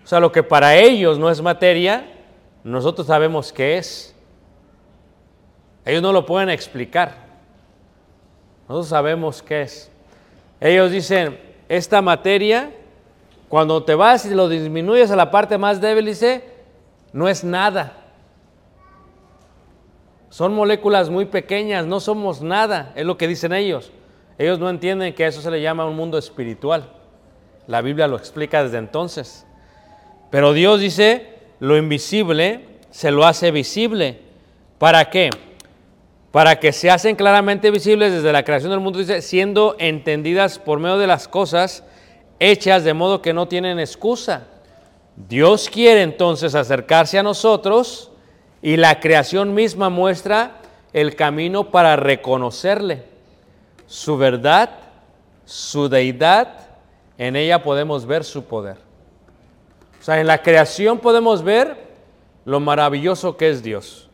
O 0.03 0.07
sea, 0.07 0.19
lo 0.19 0.31
que 0.31 0.43
para 0.43 0.75
ellos 0.75 1.17
no 1.17 1.29
es 1.29 1.41
materia, 1.41 2.05
nosotros 2.63 3.07
sabemos 3.07 3.51
que 3.51 3.77
es. 3.77 4.15
Ellos 5.83 6.01
no 6.01 6.11
lo 6.11 6.25
pueden 6.25 6.49
explicar. 6.49 7.25
Nosotros 8.67 8.87
sabemos 8.87 9.41
qué 9.41 9.63
es. 9.63 9.91
Ellos 10.59 10.91
dicen, 10.91 11.39
esta 11.69 12.01
materia, 12.01 12.71
cuando 13.55 13.81
te 13.83 13.95
vas 13.95 14.25
y 14.25 14.31
lo 14.31 14.49
disminuyes 14.49 15.11
a 15.11 15.15
la 15.15 15.31
parte 15.31 15.57
más 15.57 15.79
débil, 15.79 16.07
dice, 16.07 16.43
no 17.13 17.29
es 17.29 17.45
nada. 17.45 17.93
Son 20.27 20.53
moléculas 20.53 21.09
muy 21.09 21.23
pequeñas, 21.23 21.85
no 21.85 22.01
somos 22.01 22.41
nada, 22.41 22.91
es 22.97 23.05
lo 23.05 23.17
que 23.17 23.29
dicen 23.29 23.53
ellos. 23.53 23.93
Ellos 24.37 24.59
no 24.59 24.69
entienden 24.69 25.13
que 25.13 25.25
eso 25.25 25.39
se 25.39 25.49
le 25.49 25.61
llama 25.61 25.85
un 25.85 25.95
mundo 25.95 26.17
espiritual. 26.17 26.89
La 27.65 27.79
Biblia 27.79 28.09
lo 28.09 28.17
explica 28.17 28.61
desde 28.61 28.77
entonces. 28.77 29.47
Pero 30.31 30.51
Dios 30.51 30.81
dice, 30.81 31.35
lo 31.61 31.77
invisible 31.77 32.79
se 32.91 33.09
lo 33.09 33.25
hace 33.25 33.51
visible. 33.51 34.19
¿Para 34.79 35.09
qué? 35.09 35.29
Para 36.31 36.59
que 36.59 36.73
se 36.73 36.91
hacen 36.91 37.15
claramente 37.15 37.71
visibles 37.71 38.11
desde 38.11 38.33
la 38.33 38.43
creación 38.43 38.71
del 38.71 38.81
mundo, 38.81 38.99
dice, 38.99 39.21
siendo 39.21 39.77
entendidas 39.79 40.59
por 40.59 40.81
medio 40.81 40.97
de 40.97 41.07
las 41.07 41.29
cosas 41.29 41.85
hechas 42.39 42.83
de 42.83 42.93
modo 42.93 43.21
que 43.21 43.33
no 43.33 43.47
tienen 43.47 43.79
excusa. 43.79 44.47
Dios 45.15 45.69
quiere 45.69 46.01
entonces 46.01 46.55
acercarse 46.55 47.17
a 47.17 47.23
nosotros 47.23 48.11
y 48.61 48.77
la 48.77 48.99
creación 48.99 49.53
misma 49.53 49.89
muestra 49.89 50.61
el 50.91 51.15
camino 51.15 51.71
para 51.71 51.95
reconocerle, 51.95 53.03
su 53.87 54.17
verdad, 54.17 54.69
su 55.45 55.89
deidad, 55.89 56.67
en 57.17 57.35
ella 57.35 57.63
podemos 57.63 58.05
ver 58.05 58.23
su 58.23 58.45
poder. 58.45 58.77
O 59.99 60.03
sea, 60.03 60.19
en 60.19 60.27
la 60.27 60.41
creación 60.41 60.99
podemos 60.99 61.43
ver 61.43 61.77
lo 62.45 62.59
maravilloso 62.59 63.37
que 63.37 63.49
es 63.49 63.63
Dios. 63.63 64.09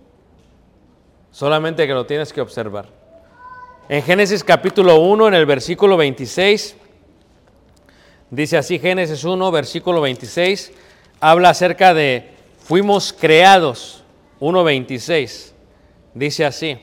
Solamente 1.31 1.87
que 1.87 1.93
lo 1.93 2.05
tienes 2.05 2.33
que 2.33 2.41
observar. 2.41 2.87
En 3.89 4.01
Génesis 4.03 4.43
capítulo 4.43 4.99
1, 4.99 5.29
en 5.29 5.33
el 5.33 5.45
versículo 5.45 5.97
26, 5.97 6.77
dice 8.31 8.57
así 8.57 8.79
Génesis 8.79 9.23
1, 9.23 9.51
versículo 9.51 10.01
26, 10.01 10.71
habla 11.19 11.49
acerca 11.49 11.93
de 11.93 12.31
fuimos 12.57 13.13
creados. 13.13 13.99
1.26, 14.39 15.51
dice 16.15 16.45
así. 16.45 16.79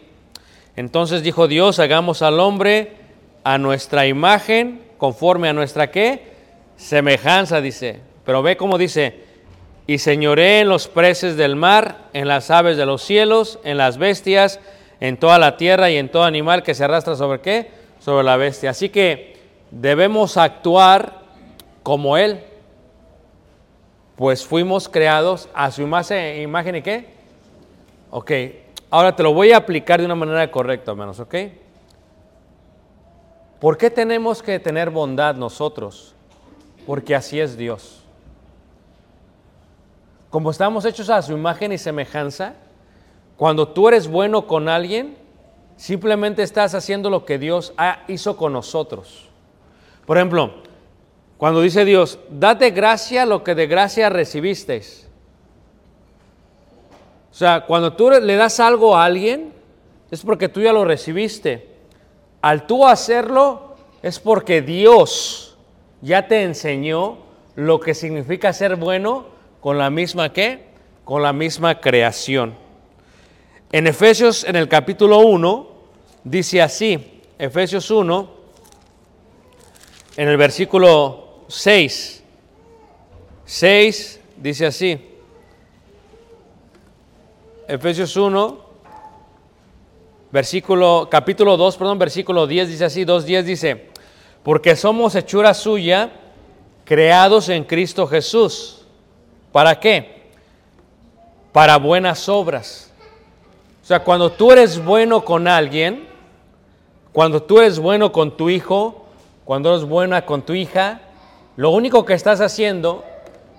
Entonces 0.77 1.25
dijo 1.25 1.49
Dios, 1.49 1.81
hagamos 1.81 2.23
al 2.23 2.39
hombre 2.39 2.93
a 3.43 3.59
nuestra 3.59 4.07
imagen, 4.07 4.81
conforme 4.97 5.49
a 5.49 5.53
nuestra 5.53 5.91
qué? 5.91 6.23
Semejanza, 6.77 7.61
dice. 7.61 7.99
Pero 8.25 8.43
ve 8.43 8.57
cómo 8.57 8.79
dice, 8.79 9.25
y 9.89 9.99
señoré 9.99 10.61
en 10.61 10.69
los 10.69 10.87
preces 10.87 11.37
del 11.37 11.57
mar, 11.57 12.11
en 12.13 12.29
las 12.29 12.51
aves 12.53 12.77
de 12.77 12.87
los 12.87 13.03
cielos, 13.03 13.59
en 13.65 13.77
las 13.77 13.99
bestias, 13.99 14.61
en 15.01 15.17
toda 15.17 15.39
la 15.39 15.57
tierra 15.57 15.91
y 15.91 15.97
en 15.97 16.11
todo 16.11 16.23
animal 16.23 16.63
que 16.63 16.75
se 16.75 16.85
arrastra 16.85 17.17
sobre 17.17 17.41
qué? 17.41 17.71
Sobre 17.99 18.23
la 18.23 18.37
bestia. 18.37 18.71
Así 18.71 18.89
que 18.91 19.37
debemos 19.73 20.37
actuar 20.37 21.23
como 21.89 22.19
Él, 22.19 22.45
pues 24.15 24.45
fuimos 24.45 24.91
creados 24.91 25.49
a 25.55 25.71
su 25.71 25.81
imagen, 25.81 26.77
y 26.77 26.83
qué? 26.83 27.07
Ok, 28.11 28.31
ahora 28.91 29.17
te 29.17 29.23
lo 29.23 29.33
voy 29.33 29.53
a 29.53 29.57
aplicar 29.57 29.99
de 29.99 30.05
una 30.05 30.15
manera 30.15 30.51
correcta, 30.51 30.91
hermanos, 30.91 31.19
¿ok? 31.19 31.35
¿Por 33.59 33.79
qué 33.79 33.89
tenemos 33.89 34.43
que 34.43 34.59
tener 34.59 34.91
bondad 34.91 35.35
nosotros? 35.35 36.15
Porque 36.87 37.15
así 37.15 37.41
es 37.41 37.57
Dios. 37.57 38.03
Como 40.29 40.51
estamos 40.51 40.85
hechos 40.85 41.09
a 41.09 41.23
su 41.23 41.33
imagen 41.33 41.73
y 41.73 41.79
semejanza, 41.79 42.53
cuando 43.39 43.67
tú 43.67 43.89
eres 43.89 44.09
bueno 44.09 44.47
con 44.47 44.69
alguien, 44.69 45.17
simplemente 45.79 46.43
estás 46.43 46.75
haciendo 46.75 47.09
lo 47.09 47.25
que 47.25 47.39
Dios 47.39 47.73
hizo 48.09 48.37
con 48.37 48.53
nosotros. 48.53 49.27
Por 50.05 50.19
ejemplo, 50.19 50.68
cuando 51.39 51.63
dice 51.63 51.85
Dios, 51.85 52.19
date 52.31 52.73
gracia 52.73 53.25
lo 53.25 53.45
que 53.45 53.55
de 53.55 53.69
gracia 53.69 54.11
recibisteis. 54.11 55.09
O 57.31 57.35
sea, 57.35 57.65
cuando 57.65 57.93
tú 57.93 58.11
le 58.11 58.35
das 58.35 58.59
algo 58.59 58.97
a 58.97 59.05
alguien, 59.05 59.53
es 60.11 60.23
porque 60.23 60.49
tú 60.49 60.61
ya 60.61 60.73
lo 60.73 60.85
recibiste. 60.85 61.69
Al 62.43 62.67
tú 62.67 62.85
hacerlo, 62.85 63.77
es 64.03 64.19
porque 64.19 64.63
Dios 64.63 65.57
ya 66.01 66.27
te 66.27 66.43
enseñó 66.43 67.19
lo 67.55 67.79
que 67.79 67.95
significa 67.95 68.53
ser 68.53 68.75
bueno 68.75 69.27
con 69.61 69.79
la 69.79 69.91
misma 69.91 70.33
qué? 70.33 70.67
Con 71.05 71.23
la 71.23 71.33
misma 71.33 71.81
creación. 71.81 72.55
En 73.71 73.87
Efesios, 73.87 74.43
en 74.43 74.57
el 74.57 74.67
capítulo 74.67 75.19
1, 75.19 75.69
dice 76.25 76.63
así, 76.63 77.23
Efesios 77.39 77.93
1, 77.93 78.31
en 80.17 80.29
el 80.29 80.37
versículo 80.37 81.28
6, 81.49 82.23
6 83.47 84.21
dice 84.37 84.67
así, 84.67 85.01
Efesios 87.67 88.17
1, 88.17 88.59
versículo, 90.31 91.09
capítulo 91.11 91.57
2, 91.57 91.77
perdón, 91.77 91.99
versículo 91.99 92.47
10 92.47 92.69
dice 92.69 92.85
así, 92.85 93.05
2.10 93.05 93.43
dice, 93.43 93.89
porque 94.43 94.77
somos 94.77 95.15
hechura 95.15 95.55
suya, 95.55 96.13
creados 96.85 97.49
en 97.49 97.65
Cristo 97.65 98.07
Jesús. 98.07 98.87
¿Para 99.53 99.81
qué? 99.81 100.31
Para 101.53 101.77
buenas 101.79 102.29
obras. 102.29 102.93
O 103.83 103.87
sea, 103.87 104.05
cuando 104.05 104.31
tú 104.31 104.53
eres 104.53 104.83
bueno 104.83 105.25
con 105.25 105.49
alguien, 105.49 106.07
cuando 107.13 107.43
tú 107.43 107.59
eres 107.59 107.79
bueno 107.79 108.13
con 108.13 108.37
tu 108.37 108.51
hijo, 108.51 109.07
cuando 109.45 109.71
eres 109.71 109.85
buena 109.85 110.27
con 110.27 110.43
tu 110.43 110.53
hija, 110.53 111.01
lo 111.59 111.71
único 111.71 112.05
que 112.05 112.15
estás 112.15 112.41
haciendo 112.41 113.05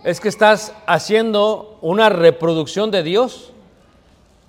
es 0.06 0.22
que 0.22 0.30
estás 0.30 0.74
haciendo 0.86 1.78
una 1.82 2.08
reproducción 2.08 2.92
de 2.92 3.04
Dios. 3.04 3.52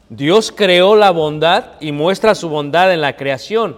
Dios 0.09 0.53
creó 0.57 0.95
la 0.95 1.11
bondad 1.11 1.73
y 1.81 1.91
muestra 1.91 2.37
su 2.37 2.49
bondad 2.49 2.93
en 2.93 3.01
la 3.01 3.17
creación. 3.17 3.77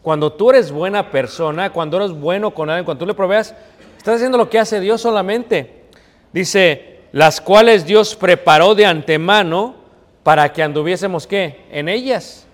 Cuando 0.00 0.32
tú 0.32 0.48
eres 0.48 0.72
buena 0.72 1.10
persona, 1.10 1.74
cuando 1.74 1.98
eres 1.98 2.12
bueno 2.12 2.52
con 2.52 2.70
alguien, 2.70 2.86
cuando 2.86 3.00
tú 3.00 3.06
le 3.06 3.12
proveas, 3.12 3.54
estás 3.98 4.16
haciendo 4.16 4.38
lo 4.38 4.48
que 4.48 4.58
hace 4.58 4.80
Dios 4.80 5.02
solamente. 5.02 5.84
Dice, 6.32 7.00
las 7.12 7.42
cuales 7.42 7.84
Dios 7.84 8.16
preparó 8.16 8.74
de 8.74 8.86
antemano 8.86 9.74
para 10.22 10.54
que 10.54 10.62
anduviésemos 10.62 11.26
qué? 11.26 11.66
En 11.70 11.90
ellas. 11.90 12.46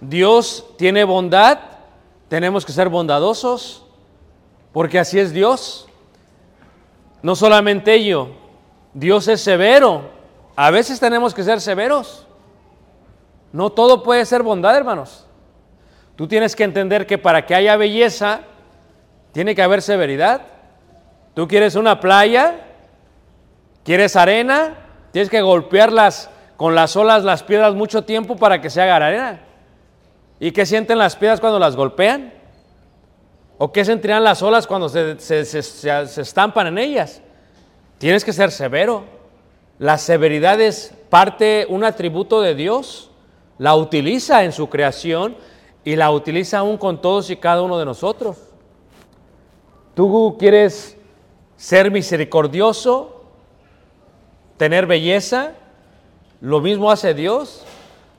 Dios 0.00 0.64
tiene 0.76 1.02
bondad, 1.02 1.58
tenemos 2.28 2.64
que 2.64 2.70
ser 2.70 2.88
bondadosos, 2.88 3.82
porque 4.72 5.00
así 5.00 5.18
es 5.18 5.32
Dios. 5.32 5.87
No 7.22 7.34
solamente 7.34 7.94
ello, 7.94 8.28
Dios 8.94 9.28
es 9.28 9.40
severo. 9.40 10.10
A 10.56 10.70
veces 10.70 11.00
tenemos 11.00 11.34
que 11.34 11.42
ser 11.42 11.60
severos. 11.60 12.26
No 13.52 13.70
todo 13.70 14.02
puede 14.02 14.24
ser 14.24 14.42
bondad, 14.42 14.76
hermanos. 14.76 15.26
Tú 16.16 16.26
tienes 16.28 16.56
que 16.56 16.64
entender 16.64 17.06
que 17.06 17.18
para 17.18 17.46
que 17.46 17.54
haya 17.54 17.76
belleza, 17.76 18.40
tiene 19.32 19.54
que 19.54 19.62
haber 19.62 19.82
severidad. 19.82 20.42
Tú 21.34 21.46
quieres 21.46 21.76
una 21.76 22.00
playa, 22.00 22.56
quieres 23.84 24.16
arena, 24.16 24.74
tienes 25.12 25.30
que 25.30 25.40
golpearlas 25.40 26.30
con 26.56 26.74
las 26.74 26.96
olas, 26.96 27.22
las 27.22 27.44
piedras 27.44 27.74
mucho 27.74 28.02
tiempo 28.02 28.36
para 28.36 28.60
que 28.60 28.70
se 28.70 28.82
haga 28.82 28.96
arena. 28.96 29.40
¿Y 30.40 30.50
qué 30.50 30.66
sienten 30.66 30.98
las 30.98 31.16
piedras 31.16 31.40
cuando 31.40 31.58
las 31.58 31.76
golpean? 31.76 32.32
¿O 33.58 33.72
qué 33.72 33.84
sentirán 33.84 34.24
las 34.24 34.42
olas 34.42 34.66
cuando 34.66 34.88
se, 34.88 35.18
se, 35.18 35.44
se, 35.44 35.62
se 35.62 36.20
estampan 36.22 36.68
en 36.68 36.78
ellas? 36.78 37.20
Tienes 37.98 38.24
que 38.24 38.32
ser 38.32 38.50
severo. 38.50 39.04
La 39.78 39.98
severidad 39.98 40.60
es 40.60 40.94
parte, 41.10 41.66
un 41.68 41.84
atributo 41.84 42.40
de 42.40 42.54
Dios 42.54 43.08
la 43.58 43.74
utiliza 43.74 44.44
en 44.44 44.52
su 44.52 44.68
creación 44.68 45.36
y 45.84 45.96
la 45.96 46.10
utiliza 46.10 46.58
aún 46.58 46.78
con 46.78 47.00
todos 47.00 47.28
y 47.30 47.36
cada 47.36 47.62
uno 47.62 47.78
de 47.78 47.84
nosotros. 47.84 48.36
Tú 49.94 50.36
quieres 50.38 50.96
ser 51.56 51.90
misericordioso, 51.90 53.24
tener 54.56 54.86
belleza, 54.86 55.54
lo 56.40 56.60
mismo 56.60 56.90
hace 56.90 57.14
Dios. 57.14 57.64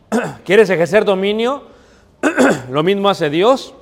¿Quieres 0.44 0.70
ejercer 0.70 1.06
dominio? 1.06 1.64
lo 2.70 2.84
mismo 2.84 3.10
hace 3.10 3.30
Dios. 3.30 3.74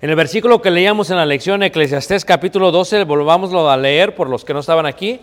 En 0.00 0.10
el 0.10 0.16
versículo 0.16 0.62
que 0.62 0.70
leíamos 0.70 1.10
en 1.10 1.16
la 1.16 1.26
lección 1.26 1.60
Eclesiastés 1.64 2.24
capítulo 2.24 2.70
12, 2.70 3.02
volvámoslo 3.02 3.68
a 3.68 3.76
leer 3.76 4.14
por 4.14 4.28
los 4.30 4.44
que 4.44 4.54
no 4.54 4.60
estaban 4.60 4.86
aquí. 4.86 5.18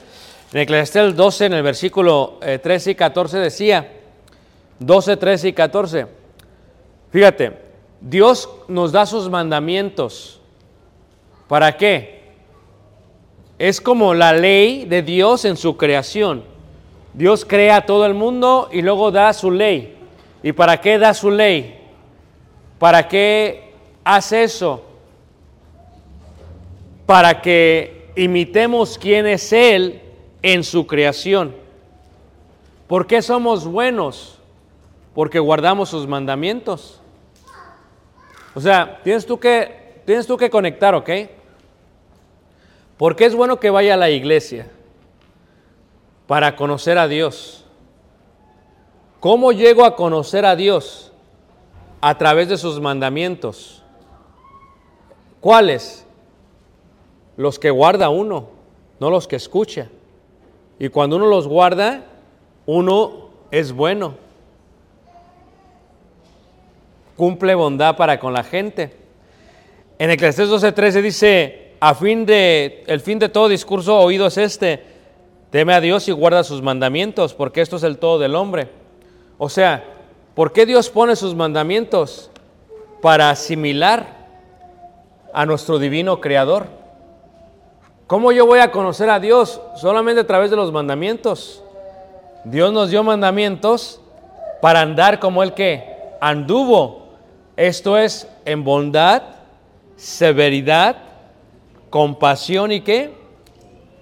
En 0.52 0.60
Eclesiastés 0.60 1.16
12, 1.16 1.46
en 1.46 1.54
el 1.54 1.64
versículo 1.64 2.40
13 2.42 2.90
eh, 2.90 2.92
y 2.92 2.96
14 2.96 3.38
decía, 3.38 3.94
12, 4.80 5.16
13 5.16 5.48
y 5.48 5.54
14. 5.54 6.08
Fíjate, 7.10 7.58
Dios 8.02 8.50
nos 8.68 8.92
da 8.92 9.06
sus 9.06 9.30
mandamientos. 9.30 10.42
¿Para 11.48 11.78
qué? 11.78 12.34
Es 13.58 13.80
como 13.80 14.14
la 14.14 14.34
ley 14.34 14.84
de 14.84 15.04
Dios 15.04 15.46
en 15.46 15.56
su 15.56 15.78
creación. 15.78 16.44
Dios 17.14 17.46
crea 17.46 17.86
todo 17.86 18.06
el 18.06 18.14
mundo 18.14 18.68
y 18.74 18.82
luego 18.82 19.10
da 19.10 19.32
su 19.32 19.52
ley. 19.52 19.96
¿Y 20.44 20.52
para 20.52 20.82
qué 20.82 20.98
da 20.98 21.14
su 21.14 21.32
ley? 21.32 21.80
¿Para 22.78 23.08
qué 23.08 23.64
hace 24.06 24.44
eso? 24.44 24.86
Para 27.06 27.41
que 27.41 28.10
imitemos 28.15 28.98
quién 28.98 29.28
es 29.28 29.52
Él 29.52 30.02
en 30.41 30.63
su 30.63 30.88
creación. 30.88 31.54
¿Por 32.88 33.06
qué 33.06 33.22
somos 33.22 33.65
buenos? 33.65 34.36
porque 35.15 35.39
guardamos 35.39 35.89
sus 35.89 36.06
mandamientos. 36.06 37.00
O 38.54 38.60
sea, 38.60 39.00
tienes 39.02 39.26
tú 39.26 39.39
que, 39.39 40.02
tienes 40.06 40.28
tú 40.28 40.36
que 40.38 40.50
conectar, 40.50 40.94
¿ok? 40.94 41.10
Porque 42.98 43.26
es 43.26 43.34
bueno 43.34 43.60
que 43.60 43.70
vaya 43.70 43.94
a 43.94 43.98
la 43.98 44.10
iglesia 44.10 44.68
para 46.28 46.58
conocer 46.58 46.98
a 46.98 47.08
Dios. 47.08 47.65
¿Cómo 49.22 49.54
llego 49.54 49.86
a 49.86 49.96
conocer 49.96 50.46
a 50.46 50.56
Dios? 50.58 51.13
A 52.02 52.18
través 52.18 52.50
de 52.50 52.58
sus 52.58 52.82
mandamientos. 52.82 53.84
¿Cuáles? 55.46 56.04
Los 57.38 57.60
que 57.60 57.70
guarda 57.70 58.10
uno, 58.10 58.50
no 59.00 59.12
los 59.12 59.28
que 59.28 59.36
escucha. 59.36 59.90
Y 60.80 60.90
cuando 60.90 61.18
uno 61.18 61.28
los 61.28 61.48
guarda, 61.48 62.04
uno 62.66 63.30
es 63.52 63.72
bueno. 63.72 64.16
Cumple 67.16 67.54
bondad 67.54 67.96
para 67.96 68.20
con 68.20 68.34
la 68.34 68.44
gente. 68.44 68.96
En 70.00 70.10
Eclesiastés 70.10 70.50
12:13 70.50 71.02
dice, 71.04 71.74
a 71.80 71.94
fin 71.94 72.26
de, 72.26 72.84
el 72.88 73.00
fin 73.00 73.20
de 73.20 73.30
todo 73.30 73.48
discurso 73.48 74.00
oído 74.00 74.26
es 74.26 74.40
este, 74.40 74.82
teme 75.52 75.76
a 75.76 75.80
Dios 75.80 76.08
y 76.08 76.12
guarda 76.12 76.44
sus 76.44 76.64
mandamientos, 76.64 77.36
porque 77.36 77.62
esto 77.62 77.76
es 77.76 77.84
el 77.84 78.00
todo 78.00 78.18
del 78.18 78.34
hombre. 78.34 78.70
O 79.38 79.50
sea, 79.50 79.84
¿por 80.34 80.54
qué 80.54 80.66
Dios 80.66 80.90
pone 80.90 81.16
sus 81.16 81.36
mandamientos? 81.36 82.32
Para 83.00 83.30
asimilar 83.30 84.25
a 85.36 85.45
nuestro 85.45 85.80
divino 85.80 86.21
creador. 86.21 86.67
¿Cómo 88.08 88.32
yo 88.32 88.45
voy 88.45 88.60
a 88.60 88.71
conocer 88.71 89.10
a 89.10 89.19
Dios? 89.19 89.60
Solamente 89.76 90.21
a 90.21 90.28
través 90.28 90.50
de 90.50 90.56
los 90.56 90.71
mandamientos. 90.71 91.62
Dios 92.45 92.71
nos 92.71 92.89
dio 92.89 93.04
mandamientos 93.04 94.00
para 94.62 94.80
andar 94.80 95.19
como 95.19 95.43
el 95.43 95.54
que 95.54 95.84
anduvo. 96.21 97.10
Esto 97.58 97.98
es 97.98 98.30
en 98.45 98.63
bondad, 98.63 99.24
severidad, 99.98 100.95
compasión 101.89 102.71
y 102.71 102.80
qué? 102.80 103.13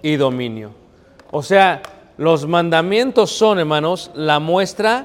Y 0.02 0.14
dominio. 0.14 0.70
O 1.32 1.42
sea, 1.42 1.82
los 2.16 2.46
mandamientos 2.46 3.32
son, 3.32 3.58
hermanos, 3.58 4.12
la 4.14 4.38
muestra 4.38 5.04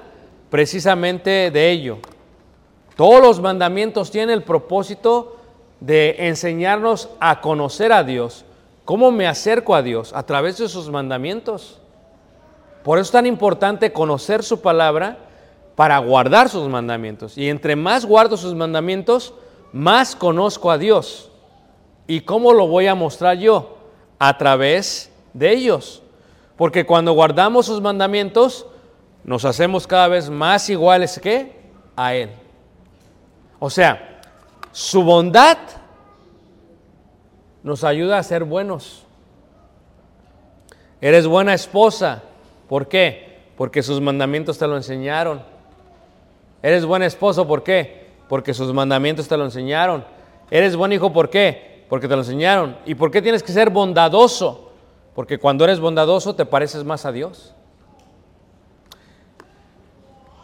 precisamente 0.51 1.49
de 1.49 1.71
ello. 1.71 1.97
Todos 2.95 3.19
los 3.19 3.41
mandamientos 3.41 4.11
tienen 4.11 4.29
el 4.29 4.43
propósito 4.43 5.38
de 5.79 6.15
enseñarnos 6.27 7.09
a 7.19 7.41
conocer 7.41 7.91
a 7.91 8.03
Dios. 8.03 8.45
¿Cómo 8.85 9.11
me 9.11 9.27
acerco 9.27 9.75
a 9.75 9.81
Dios? 9.81 10.13
A 10.13 10.23
través 10.23 10.57
de 10.57 10.67
sus 10.67 10.89
mandamientos. 10.89 11.79
Por 12.83 12.97
eso 12.97 13.07
es 13.07 13.11
tan 13.11 13.25
importante 13.25 13.93
conocer 13.93 14.43
su 14.43 14.61
palabra 14.61 15.17
para 15.75 15.97
guardar 15.99 16.49
sus 16.49 16.67
mandamientos. 16.67 17.37
Y 17.37 17.49
entre 17.49 17.75
más 17.75 18.05
guardo 18.05 18.35
sus 18.35 18.55
mandamientos, 18.55 19.33
más 19.71 20.15
conozco 20.15 20.71
a 20.71 20.77
Dios. 20.77 21.31
¿Y 22.07 22.21
cómo 22.21 22.53
lo 22.53 22.67
voy 22.67 22.87
a 22.87 22.95
mostrar 22.95 23.37
yo? 23.37 23.77
A 24.17 24.37
través 24.37 25.11
de 25.33 25.53
ellos. 25.53 26.01
Porque 26.57 26.85
cuando 26.85 27.13
guardamos 27.13 27.67
sus 27.67 27.79
mandamientos, 27.79 28.65
nos 29.23 29.45
hacemos 29.45 29.85
cada 29.85 30.07
vez 30.07 30.29
más 30.29 30.69
iguales 30.69 31.19
que 31.19 31.61
a 31.95 32.15
Él. 32.15 32.31
O 33.59 33.69
sea, 33.69 34.08
su 34.71 35.03
bondad 35.03 35.57
nos 37.63 37.83
ayuda 37.83 38.17
a 38.17 38.23
ser 38.23 38.43
buenos. 38.43 39.03
Eres 41.01 41.27
buena 41.27 41.53
esposa. 41.53 42.23
¿Por 42.67 42.87
qué? 42.87 43.39
Porque 43.57 43.83
sus 43.83 44.01
mandamientos 44.01 44.57
te 44.57 44.67
lo 44.67 44.75
enseñaron. 44.75 45.41
Eres 46.61 46.85
buen 46.85 47.03
esposo. 47.03 47.47
¿Por 47.47 47.63
qué? 47.63 48.07
Porque 48.27 48.53
sus 48.53 48.73
mandamientos 48.73 49.27
te 49.27 49.37
lo 49.37 49.45
enseñaron. 49.45 50.05
Eres 50.51 50.75
buen 50.75 50.91
hijo. 50.91 51.11
¿Por 51.11 51.29
qué? 51.29 51.85
Porque 51.89 52.07
te 52.07 52.15
lo 52.15 52.21
enseñaron. 52.21 52.77
¿Y 52.85 52.95
por 52.95 53.11
qué 53.11 53.21
tienes 53.21 53.43
que 53.43 53.51
ser 53.51 53.69
bondadoso? 53.69 54.71
Porque 55.15 55.37
cuando 55.37 55.63
eres 55.63 55.79
bondadoso 55.79 56.35
te 56.35 56.45
pareces 56.45 56.83
más 56.83 57.05
a 57.05 57.11
Dios. 57.11 57.53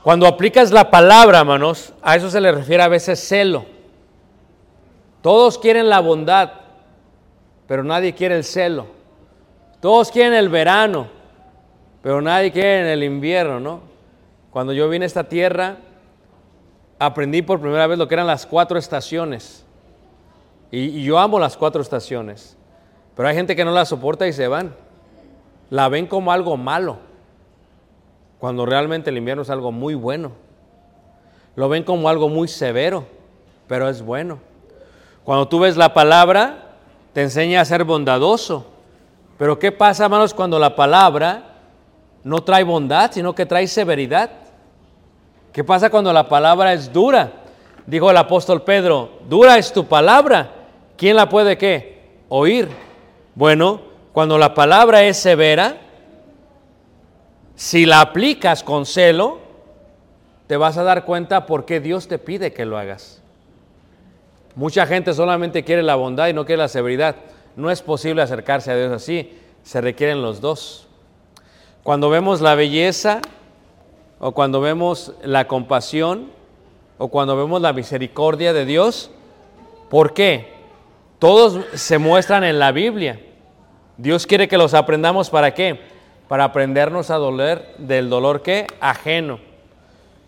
Cuando 0.04 0.28
aplicas 0.28 0.72
la 0.72 0.92
palabra, 0.92 1.40
hermanos, 1.40 1.94
a 2.02 2.16
eso 2.16 2.30
se 2.30 2.40
le 2.40 2.52
refiere 2.52 2.84
a 2.84 2.88
veces 2.88 3.20
celo. 3.20 3.75
Todos 5.26 5.58
quieren 5.58 5.90
la 5.90 6.02
bondad, 6.02 6.52
pero 7.66 7.84
nadie 7.84 8.14
quiere 8.14 8.36
el 8.36 8.44
celo. 8.44 8.86
Todos 9.80 10.12
quieren 10.12 10.34
el 10.36 10.50
verano, 10.50 11.08
pero 12.04 12.22
nadie 12.22 12.52
quiere 12.52 12.94
el 12.94 13.04
invierno, 13.04 13.60
¿no? 13.60 13.80
Cuando 14.52 14.72
yo 14.72 14.88
vine 14.88 15.06
a 15.06 15.08
esta 15.08 15.24
tierra, 15.24 15.78
aprendí 17.00 17.42
por 17.42 17.60
primera 17.60 17.88
vez 17.88 17.98
lo 17.98 18.08
que 18.08 18.14
eran 18.14 18.28
las 18.28 18.46
cuatro 18.46 18.78
estaciones. 18.78 19.66
Y, 20.70 21.02
yo 21.02 21.18
amo 21.18 21.40
las 21.40 21.58
cuatro 21.58 21.82
estaciones. 21.82 22.56
Pero 23.16 23.28
hay 23.28 23.34
gente 23.34 23.56
que 23.56 23.66
no 23.66 23.72
la 23.72 23.86
soporta 23.86 24.28
y 24.28 24.32
se 24.32 24.48
van. 24.48 24.76
La 25.72 25.90
ven 25.90 26.06
como 26.06 26.32
algo 26.32 26.56
malo 26.56 27.00
cuando 28.38 28.64
realmente 28.68 29.10
el 29.10 29.18
invierno 29.18 29.42
es 29.42 29.50
algo 29.50 29.72
muy 29.72 29.96
bueno. 29.96 30.34
Lo 31.56 31.68
ven 31.68 31.84
como 31.84 32.10
algo 32.10 32.30
muy 32.30 32.48
severo, 32.48 33.08
pero 33.68 33.90
es 33.90 34.04
bueno. 34.04 34.54
Cuando 35.26 35.48
tú 35.48 35.60
ves 35.60 35.76
la 35.76 35.94
palabra, 35.94 36.76
te 37.12 37.24
enseña 37.24 37.60
a 37.60 37.66
ser 37.66 37.84
bondadoso. 37.84 38.68
Pero 39.40 39.58
¿qué 39.58 39.72
pasa, 39.72 40.06
hermanos, 40.06 40.36
cuando 40.36 40.60
la 40.60 40.76
palabra 40.76 41.56
no 42.24 42.44
trae 42.44 42.64
bondad, 42.64 43.12
sino 43.12 43.34
que 43.34 43.48
trae 43.48 43.68
severidad? 43.68 44.30
¿Qué 45.52 45.64
pasa 45.64 45.90
cuando 45.90 46.14
la 46.14 46.30
palabra 46.30 46.74
es 46.74 46.94
dura? 46.94 47.32
Dijo 47.88 48.12
el 48.12 48.18
apóstol 48.18 48.62
Pedro, 48.62 49.20
dura 49.28 49.58
es 49.58 49.74
tu 49.74 49.86
palabra. 49.86 50.52
¿Quién 50.96 51.16
la 51.16 51.28
puede 51.28 51.58
qué? 51.58 52.20
Oír. 52.30 52.70
Bueno, 53.34 53.82
cuando 54.14 54.38
la 54.38 54.54
palabra 54.54 55.04
es 55.04 55.18
severa, 55.18 55.78
si 57.56 57.88
la 57.88 58.02
aplicas 58.02 58.64
con 58.64 58.86
celo, 58.86 59.40
te 60.46 60.56
vas 60.56 60.78
a 60.78 60.84
dar 60.84 61.04
cuenta 61.04 61.48
por 61.48 61.66
qué 61.66 61.80
Dios 61.80 62.08
te 62.08 62.20
pide 62.20 62.54
que 62.54 62.66
lo 62.66 62.78
hagas. 62.78 63.24
Mucha 64.56 64.86
gente 64.88 65.14
solamente 65.14 65.64
quiere 65.64 65.84
la 65.84 65.96
bondad 65.96 66.28
y 66.28 66.34
no 66.34 66.46
quiere 66.46 66.62
la 66.62 66.68
severidad. 66.68 67.16
No 67.56 67.72
es 67.72 67.82
posible 67.82 68.22
acercarse 68.22 68.72
a 68.72 68.76
Dios 68.76 68.92
así. 68.92 69.38
Se 69.64 69.82
requieren 69.82 70.22
los 70.22 70.42
dos. 70.42 70.88
Cuando 71.84 72.10
vemos 72.10 72.42
la 72.42 72.56
belleza 72.56 73.22
o 74.20 74.32
cuando 74.32 74.62
vemos 74.62 75.14
la 75.24 75.48
compasión 75.48 76.32
o 76.98 77.10
cuando 77.10 77.36
vemos 77.36 77.62
la 77.62 77.74
misericordia 77.74 78.54
de 78.54 78.66
Dios, 78.66 79.12
¿por 79.90 80.14
qué? 80.14 80.54
Todos 81.20 81.60
se 81.74 81.98
muestran 81.98 82.44
en 82.44 82.60
la 82.60 82.72
Biblia. 82.72 83.22
Dios 83.98 84.26
quiere 84.26 84.48
que 84.48 84.58
los 84.58 84.74
aprendamos 84.74 85.30
para 85.30 85.54
qué? 85.54 85.80
para 86.28 86.46
aprendernos 86.46 87.12
a 87.12 87.16
doler 87.16 87.76
del 87.78 88.10
dolor 88.10 88.42
que 88.42 88.68
ajeno. 88.80 89.40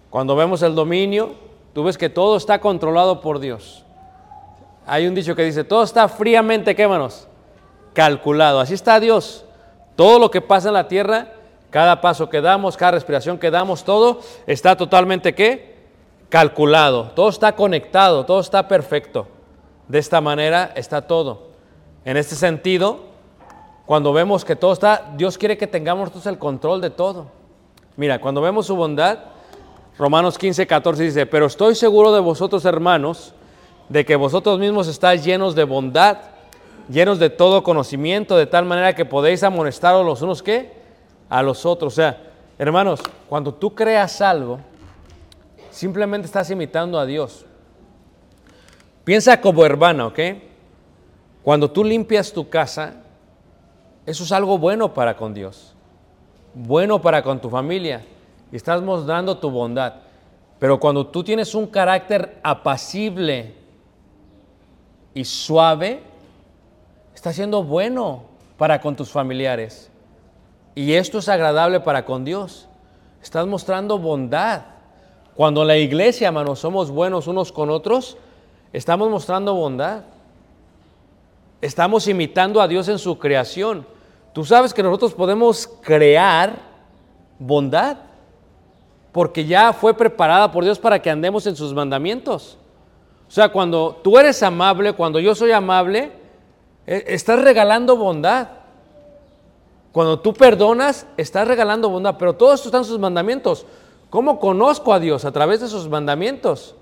Cuando 0.09 0.35
vemos 0.35 0.61
el 0.61 0.75
dominio, 0.75 1.35
tú 1.73 1.83
ves 1.83 1.97
que 1.97 2.09
todo 2.09 2.37
está 2.37 2.59
controlado 2.59 3.21
por 3.21 3.39
Dios. 3.39 3.83
Hay 4.87 5.05
un 5.05 5.13
dicho 5.13 5.35
que 5.35 5.43
dice, 5.43 5.65
todo 5.65 5.83
está 5.83 6.07
fríamente, 6.07 6.73
¿qué 6.73 6.87
manos? 6.87 7.27
Calculado. 7.93 8.61
Así 8.61 8.73
está 8.73 8.99
Dios. 9.01 9.43
Todo 9.97 10.17
lo 10.17 10.31
que 10.31 10.39
pasa 10.39 10.69
en 10.69 10.75
la 10.75 10.87
tierra, 10.87 11.27
cada 11.69 11.99
paso 11.99 12.29
que 12.29 12.39
damos, 12.39 12.77
cada 12.77 12.91
respiración 12.91 13.37
que 13.37 13.51
damos, 13.51 13.83
todo 13.83 14.21
está 14.47 14.77
totalmente, 14.77 15.35
¿qué? 15.35 15.75
Calculado. 16.29 17.11
Todo 17.15 17.27
está 17.27 17.53
conectado, 17.53 18.25
todo 18.25 18.39
está 18.39 18.69
perfecto. 18.69 19.27
De 19.89 19.99
esta 19.99 20.21
manera 20.21 20.71
está 20.75 21.01
todo. 21.01 21.47
En 22.05 22.15
este 22.15 22.35
sentido, 22.35 23.01
cuando 23.85 24.13
vemos 24.13 24.45
que 24.45 24.55
todo 24.55 24.71
está, 24.71 25.11
Dios 25.17 25.37
quiere 25.37 25.57
que 25.57 25.67
tengamos 25.67 26.25
el 26.25 26.37
control 26.37 26.79
de 26.79 26.91
todo. 26.91 27.27
Mira, 27.97 28.21
cuando 28.21 28.39
vemos 28.39 28.67
su 28.67 28.75
bondad, 28.77 29.19
Romanos 29.97 30.37
15, 30.37 30.65
14 30.65 31.03
dice, 31.03 31.25
pero 31.25 31.47
estoy 31.47 31.75
seguro 31.75 32.13
de 32.13 32.21
vosotros, 32.21 32.63
hermanos, 32.63 33.33
de 33.89 34.05
que 34.05 34.15
vosotros 34.15 34.59
mismos 34.59 34.87
estáis 34.87 35.23
llenos 35.23 35.55
de 35.55 35.63
bondad, 35.63 36.17
llenos 36.89 37.19
de 37.19 37.29
todo 37.29 37.63
conocimiento, 37.63 38.37
de 38.37 38.45
tal 38.45 38.65
manera 38.65 38.95
que 38.95 39.05
podéis 39.05 39.43
amonestaros 39.43 40.05
los 40.05 40.21
unos 40.21 40.43
que 40.43 40.73
a 41.29 41.41
los 41.41 41.65
otros. 41.65 41.93
O 41.93 41.95
sea, 41.95 42.21
hermanos, 42.57 43.01
cuando 43.29 43.53
tú 43.53 43.73
creas 43.73 44.21
algo, 44.21 44.59
simplemente 45.69 46.25
estás 46.25 46.49
imitando 46.49 46.99
a 46.99 47.05
Dios. 47.05 47.45
Piensa 49.03 49.39
como 49.39 49.65
hermana, 49.65 50.07
¿ok? 50.07 50.19
Cuando 51.43 51.71
tú 51.71 51.83
limpias 51.83 52.33
tu 52.33 52.49
casa, 52.49 52.95
eso 54.05 54.23
es 54.23 54.31
algo 54.33 54.57
bueno 54.57 54.93
para 54.93 55.15
con 55.15 55.33
Dios, 55.33 55.73
bueno 56.53 57.01
para 57.01 57.23
con 57.23 57.39
tu 57.39 57.49
familia. 57.49 58.05
Y 58.51 58.55
estás 58.55 58.81
mostrando 58.81 59.37
tu 59.37 59.49
bondad. 59.49 59.95
Pero 60.59 60.79
cuando 60.79 61.07
tú 61.07 61.23
tienes 61.23 61.53
un 61.53 61.67
carácter 61.67 62.39
apacible 62.43 63.56
y 65.17 65.25
suave, 65.25 66.03
está 67.15 67.33
siendo 67.33 67.63
bueno 67.63 68.25
para 68.55 68.79
con 68.79 68.95
tus 68.95 69.09
familiares. 69.09 69.89
Y 70.75 70.93
esto 70.93 71.17
es 71.17 71.27
agradable 71.27 71.79
para 71.79 72.05
con 72.05 72.23
Dios. 72.23 72.67
Estás 73.23 73.47
mostrando 73.47 73.97
bondad. 73.97 74.61
Cuando 75.33 75.65
la 75.65 75.75
iglesia, 75.75 76.27
hermanos, 76.27 76.59
somos 76.59 76.91
buenos 76.91 77.25
unos 77.25 77.51
con 77.51 77.71
otros, 77.71 78.15
estamos 78.71 79.09
mostrando 79.09 79.55
bondad. 79.55 80.03
Estamos 81.61 82.07
imitando 82.07 82.61
a 82.61 82.67
Dios 82.67 82.87
en 82.87 82.99
su 82.99 83.17
creación. 83.17 83.87
Tú 84.33 84.45
sabes 84.45 84.71
que 84.71 84.83
nosotros 84.83 85.15
podemos 85.15 85.67
crear 85.81 86.59
bondad 87.39 87.97
porque 89.11 89.45
ya 89.47 89.73
fue 89.73 89.95
preparada 89.95 90.51
por 90.51 90.63
Dios 90.63 90.77
para 90.77 91.01
que 91.01 91.09
andemos 91.09 91.47
en 91.47 91.55
sus 91.55 91.73
mandamientos. 91.73 92.59
O 93.27 93.31
sea, 93.31 93.49
cuando 93.49 93.99
tú 94.03 94.17
eres 94.17 94.41
amable, 94.43 94.93
cuando 94.93 95.19
yo 95.19 95.35
soy 95.35 95.51
amable, 95.51 96.11
eh, 96.85 97.03
estás 97.07 97.41
regalando 97.41 97.97
bondad. 97.97 98.47
Cuando 99.91 100.19
tú 100.19 100.33
perdonas, 100.33 101.05
estás 101.17 101.47
regalando 101.47 101.89
bondad, 101.89 102.15
pero 102.17 102.33
todo 102.33 102.53
esto 102.53 102.67
está 102.69 102.77
en 102.77 102.85
sus 102.85 102.99
mandamientos. 102.99 103.65
¿Cómo 104.09 104.39
conozco 104.39 104.93
a 104.93 104.99
Dios? 104.99 105.25
A 105.25 105.31
través 105.31 105.59
de 105.59 105.67
sus 105.67 105.89
mandamientos. 105.89 106.75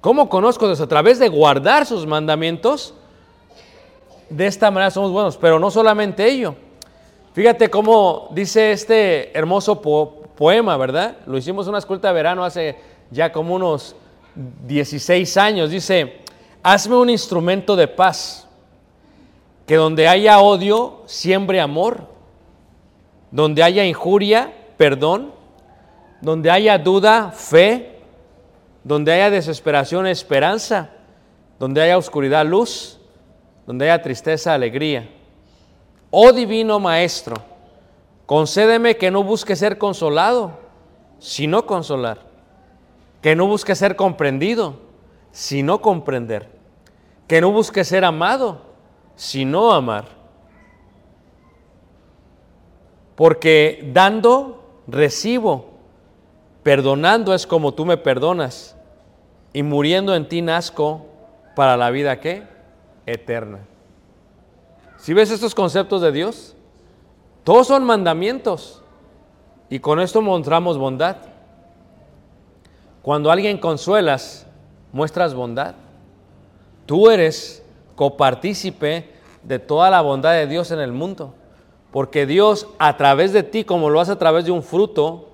¿Cómo 0.00 0.28
conozco 0.28 0.64
a 0.66 0.68
Dios? 0.68 0.80
A 0.80 0.86
través 0.86 1.18
de 1.18 1.28
guardar 1.28 1.86
sus 1.86 2.06
mandamientos. 2.06 2.92
De 4.28 4.46
esta 4.46 4.70
manera 4.70 4.90
somos 4.90 5.12
buenos, 5.12 5.36
pero 5.36 5.58
no 5.58 5.70
solamente 5.70 6.26
ello. 6.28 6.54
Fíjate 7.32 7.70
cómo 7.70 8.28
dice 8.32 8.72
este 8.72 9.36
hermoso 9.36 9.80
po- 9.80 10.22
poema, 10.36 10.76
¿verdad? 10.76 11.16
Lo 11.26 11.38
hicimos 11.38 11.66
en 11.66 11.70
una 11.70 11.78
escuela 11.78 12.08
de 12.08 12.14
verano 12.14 12.44
hace 12.44 12.76
ya 13.10 13.32
como 13.32 13.54
unos 13.54 13.96
16 14.34 15.36
años. 15.36 15.70
Dice, 15.70 16.20
hazme 16.62 16.96
un 16.96 17.10
instrumento 17.10 17.76
de 17.76 17.88
paz, 17.88 18.48
que 19.66 19.76
donde 19.76 20.08
haya 20.08 20.40
odio, 20.40 21.02
siembre 21.06 21.60
amor, 21.60 22.08
donde 23.30 23.62
haya 23.62 23.84
injuria, 23.84 24.52
perdón, 24.76 25.32
donde 26.20 26.50
haya 26.50 26.78
duda, 26.78 27.30
fe, 27.32 28.00
donde 28.82 29.12
haya 29.12 29.30
desesperación, 29.30 30.06
esperanza, 30.06 30.90
donde 31.58 31.82
haya 31.82 31.98
oscuridad, 31.98 32.46
luz, 32.46 32.98
donde 33.66 33.90
haya 33.90 34.02
tristeza, 34.02 34.54
alegría. 34.54 35.08
Oh 36.10 36.32
divino 36.32 36.78
Maestro, 36.78 37.36
concédeme 38.26 38.96
que 38.96 39.10
no 39.10 39.22
busque 39.22 39.56
ser 39.56 39.78
consolado, 39.78 40.52
sino 41.18 41.66
consolar, 41.66 42.18
que 43.24 43.34
no 43.34 43.46
busque 43.46 43.74
ser 43.74 43.96
comprendido, 43.96 44.74
sino 45.32 45.80
comprender, 45.80 46.50
que 47.26 47.40
no 47.40 47.52
busque 47.52 47.82
ser 47.82 48.04
amado, 48.04 48.60
sino 49.16 49.72
amar. 49.72 50.04
Porque 53.14 53.88
dando, 53.94 54.82
recibo, 54.86 55.70
perdonando 56.62 57.32
es 57.32 57.46
como 57.46 57.72
tú 57.72 57.86
me 57.86 57.96
perdonas, 57.96 58.76
y 59.54 59.62
muriendo 59.62 60.14
en 60.14 60.28
ti 60.28 60.42
nazco 60.42 61.06
para 61.56 61.78
la 61.78 61.88
vida 61.88 62.20
que 62.20 62.42
eterna. 63.06 63.60
Si 64.98 65.14
ves 65.14 65.30
estos 65.30 65.54
conceptos 65.54 66.02
de 66.02 66.12
Dios, 66.12 66.54
todos 67.42 67.68
son 67.68 67.84
mandamientos 67.84 68.82
y 69.70 69.78
con 69.78 69.98
esto 69.98 70.20
mostramos 70.20 70.76
bondad. 70.76 71.33
Cuando 73.04 73.30
alguien 73.30 73.58
consuelas, 73.58 74.46
muestras 74.90 75.34
bondad. 75.34 75.74
Tú 76.86 77.10
eres 77.10 77.62
copartícipe 77.96 79.10
de 79.42 79.58
toda 79.58 79.90
la 79.90 80.00
bondad 80.00 80.32
de 80.32 80.46
Dios 80.46 80.70
en 80.70 80.80
el 80.80 80.90
mundo, 80.90 81.34
porque 81.90 82.24
Dios 82.24 82.66
a 82.78 82.96
través 82.96 83.34
de 83.34 83.42
ti, 83.42 83.64
como 83.64 83.90
lo 83.90 84.00
hace 84.00 84.12
a 84.12 84.18
través 84.18 84.46
de 84.46 84.52
un 84.52 84.62
fruto, 84.62 85.28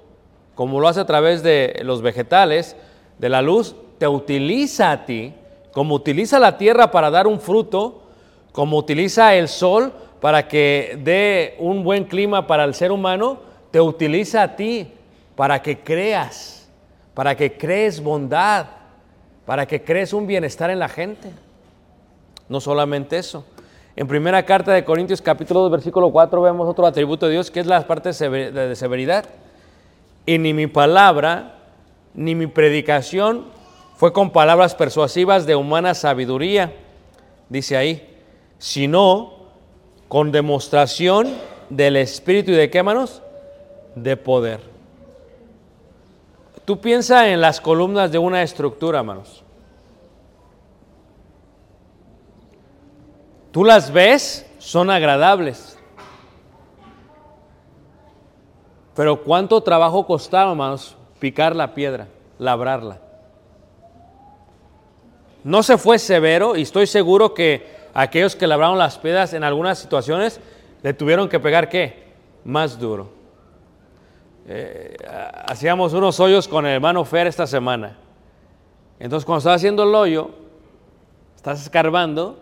como 0.56 0.80
lo 0.80 0.88
hace 0.88 0.98
a 0.98 1.06
través 1.06 1.44
de 1.44 1.80
los 1.84 2.02
vegetales, 2.02 2.74
de 3.20 3.28
la 3.28 3.40
luz, 3.40 3.76
te 3.98 4.08
utiliza 4.08 4.90
a 4.90 5.06
ti, 5.06 5.32
como 5.70 5.94
utiliza 5.94 6.40
la 6.40 6.58
tierra 6.58 6.90
para 6.90 7.08
dar 7.08 7.28
un 7.28 7.38
fruto, 7.38 8.02
como 8.50 8.78
utiliza 8.78 9.36
el 9.36 9.46
sol 9.46 9.92
para 10.20 10.48
que 10.48 10.98
dé 11.04 11.54
un 11.60 11.84
buen 11.84 12.02
clima 12.02 12.48
para 12.48 12.64
el 12.64 12.74
ser 12.74 12.90
humano, 12.90 13.38
te 13.70 13.80
utiliza 13.80 14.42
a 14.42 14.56
ti 14.56 14.92
para 15.36 15.62
que 15.62 15.78
creas, 15.78 16.59
para 17.20 17.36
que 17.36 17.52
crees 17.52 18.02
bondad, 18.02 18.64
para 19.44 19.66
que 19.66 19.82
crees 19.84 20.14
un 20.14 20.26
bienestar 20.26 20.70
en 20.70 20.78
la 20.78 20.88
gente. 20.88 21.28
No 22.48 22.62
solamente 22.62 23.18
eso. 23.18 23.44
En 23.94 24.08
primera 24.08 24.42
carta 24.46 24.72
de 24.72 24.86
Corintios 24.86 25.20
capítulo 25.20 25.60
2 25.60 25.70
versículo 25.70 26.10
4 26.10 26.40
vemos 26.40 26.66
otro 26.66 26.86
atributo 26.86 27.26
de 27.26 27.32
Dios 27.32 27.50
que 27.50 27.60
es 27.60 27.66
la 27.66 27.86
parte 27.86 28.08
de 28.08 28.14
sever- 28.14 28.52
de 28.52 28.74
severidad. 28.74 29.26
Y 30.24 30.38
ni 30.38 30.54
mi 30.54 30.66
palabra 30.66 31.56
ni 32.14 32.34
mi 32.34 32.46
predicación 32.46 33.48
fue 33.96 34.14
con 34.14 34.30
palabras 34.30 34.74
persuasivas 34.74 35.44
de 35.44 35.56
humana 35.56 35.92
sabiduría, 35.92 36.72
dice 37.50 37.76
ahí, 37.76 38.16
sino 38.56 39.34
con 40.08 40.32
demostración 40.32 41.34
del 41.68 41.96
Espíritu 41.96 42.52
y 42.52 42.54
de 42.54 42.70
qué 42.70 42.82
manos? 42.82 43.20
De 43.94 44.16
poder. 44.16 44.69
Tú 46.70 46.80
piensa 46.80 47.28
en 47.28 47.40
las 47.40 47.60
columnas 47.60 48.12
de 48.12 48.18
una 48.18 48.44
estructura, 48.44 49.00
hermanos. 49.00 49.42
Tú 53.50 53.64
las 53.64 53.92
ves, 53.92 54.48
son 54.60 54.88
agradables. 54.88 55.76
Pero 58.94 59.20
¿cuánto 59.24 59.60
trabajo 59.64 60.06
costaba, 60.06 60.52
hermanos, 60.52 60.96
picar 61.18 61.56
la 61.56 61.74
piedra, 61.74 62.06
labrarla? 62.38 63.00
No 65.42 65.64
se 65.64 65.76
fue 65.76 65.98
severo 65.98 66.54
y 66.54 66.62
estoy 66.62 66.86
seguro 66.86 67.34
que 67.34 67.66
aquellos 67.94 68.36
que 68.36 68.46
labraron 68.46 68.78
las 68.78 68.96
piedras 68.96 69.32
en 69.32 69.42
algunas 69.42 69.80
situaciones 69.80 70.40
le 70.84 70.94
tuvieron 70.94 71.28
que 71.28 71.40
pegar 71.40 71.68
qué? 71.68 72.12
Más 72.44 72.78
duro. 72.78 73.19
Eh, 74.46 74.96
hacíamos 75.46 75.92
unos 75.92 76.18
hoyos 76.20 76.48
con 76.48 76.66
el 76.66 76.72
hermano 76.72 77.04
Fer 77.04 77.26
esta 77.26 77.46
semana. 77.46 77.96
Entonces 78.98 79.24
cuando 79.24 79.38
estás 79.38 79.56
haciendo 79.56 79.84
el 79.84 79.94
hoyo, 79.94 80.30
estás 81.36 81.62
escarbando, 81.62 82.38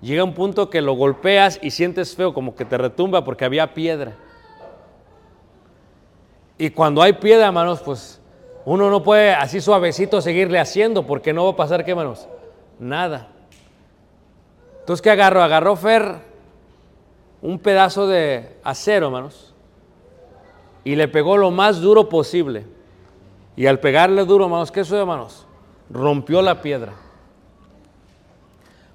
llega 0.00 0.24
un 0.24 0.34
punto 0.34 0.70
que 0.70 0.80
lo 0.80 0.94
golpeas 0.94 1.58
y 1.62 1.70
sientes 1.70 2.14
feo, 2.14 2.34
como 2.34 2.54
que 2.54 2.64
te 2.64 2.76
retumba 2.76 3.24
porque 3.24 3.44
había 3.44 3.72
piedra. 3.74 4.14
Y 6.58 6.70
cuando 6.70 7.00
hay 7.00 7.14
piedra, 7.14 7.46
hermanos, 7.46 7.80
pues 7.80 8.20
uno 8.66 8.90
no 8.90 9.02
puede 9.02 9.32
así 9.32 9.60
suavecito 9.60 10.20
seguirle 10.20 10.58
haciendo 10.58 11.06
porque 11.06 11.32
no 11.32 11.44
va 11.44 11.50
a 11.52 11.56
pasar, 11.56 11.84
¿qué, 11.84 11.92
hermanos? 11.92 12.28
Nada. 12.78 13.28
Entonces, 14.80 15.00
¿qué 15.00 15.10
agarró? 15.10 15.42
Agarró 15.42 15.76
Fer 15.76 16.16
un 17.42 17.58
pedazo 17.58 18.06
de 18.06 18.56
acero, 18.62 19.06
hermanos, 19.06 19.49
y 20.84 20.96
le 20.96 21.08
pegó 21.08 21.36
lo 21.36 21.50
más 21.50 21.80
duro 21.80 22.08
posible. 22.08 22.66
Y 23.56 23.66
al 23.66 23.80
pegarle 23.80 24.24
duro, 24.24 24.44
hermanos, 24.44 24.70
¿qué 24.70 24.84
sucedió, 24.84 25.02
hermanos? 25.02 25.46
Rompió 25.90 26.40
la 26.40 26.62
piedra. 26.62 26.92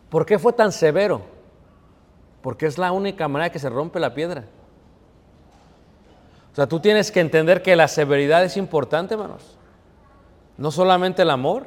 ¿Por 0.10 0.26
qué 0.26 0.40
fue 0.40 0.54
tan 0.54 0.72
severo? 0.72 1.22
Porque 2.42 2.66
es 2.66 2.78
la 2.78 2.92
única 2.92 3.28
manera 3.28 3.52
que 3.52 3.60
se 3.60 3.70
rompe 3.70 4.00
la 4.00 4.14
piedra. 4.14 4.46
O 6.52 6.56
sea, 6.56 6.68
tú 6.68 6.80
tienes 6.80 7.12
que 7.12 7.20
entender 7.20 7.62
que 7.62 7.76
la 7.76 7.88
severidad 7.88 8.44
es 8.44 8.56
importante, 8.56 9.14
hermanos. 9.14 9.58
No 10.58 10.72
solamente 10.72 11.22
el 11.24 11.30
amor, 11.30 11.66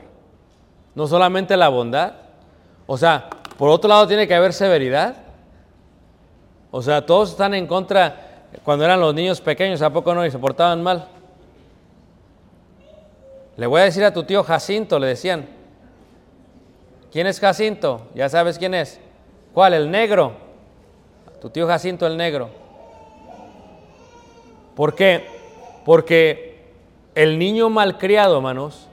no 0.94 1.06
solamente 1.06 1.56
la 1.56 1.68
bondad. 1.68 2.14
O 2.86 2.96
sea, 2.96 3.28
por 3.58 3.68
otro 3.68 3.88
lado 3.88 4.08
tiene 4.08 4.26
que 4.26 4.34
haber 4.34 4.54
severidad. 4.54 5.16
O 6.70 6.80
sea, 6.80 7.04
todos 7.04 7.30
están 7.30 7.54
en 7.54 7.66
contra 7.66 8.27
cuando 8.64 8.84
eran 8.84 9.00
los 9.00 9.14
niños 9.14 9.40
pequeños, 9.40 9.82
¿a 9.82 9.92
poco 9.92 10.14
no? 10.14 10.24
Y 10.24 10.30
se 10.30 10.38
portaban 10.38 10.82
mal. 10.82 11.08
Le 13.56 13.66
voy 13.66 13.80
a 13.80 13.84
decir 13.84 14.04
a 14.04 14.12
tu 14.12 14.24
tío 14.24 14.42
Jacinto, 14.44 14.98
le 14.98 15.08
decían. 15.08 15.46
¿Quién 17.10 17.26
es 17.26 17.40
Jacinto? 17.40 18.06
Ya 18.14 18.28
sabes 18.28 18.58
quién 18.58 18.74
es. 18.74 19.00
¿Cuál? 19.52 19.74
El 19.74 19.90
negro. 19.90 20.32
Tu 21.40 21.50
tío 21.50 21.66
Jacinto 21.66 22.06
el 22.06 22.16
negro. 22.16 22.50
¿Por 24.74 24.94
qué? 24.94 25.26
Porque 25.84 26.62
el 27.14 27.38
niño 27.38 27.68
malcriado, 27.68 28.36
hermanos, 28.36 28.86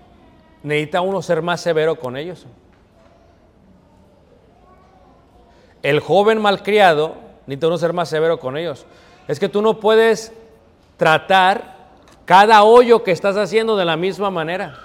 necesita 0.63 1.01
uno 1.01 1.21
ser 1.21 1.41
más 1.41 1.61
severo 1.61 1.97
con 1.97 2.17
ellos. 2.17 2.47
El 5.83 5.99
joven 5.99 6.41
malcriado 6.41 7.13
necesita 7.45 7.67
uno 7.67 7.77
ser 7.77 7.93
más 7.93 8.09
severo 8.09 8.39
con 8.39 8.57
ellos. 8.57 8.87
Es 9.27 9.39
que 9.39 9.49
tú 9.49 9.61
no 9.61 9.79
puedes 9.79 10.31
tratar 10.97 11.75
cada 12.25 12.63
hoyo 12.63 13.03
que 13.03 13.11
estás 13.11 13.37
haciendo 13.37 13.75
de 13.75 13.85
la 13.85 13.97
misma 13.97 14.29
manera. 14.29 14.79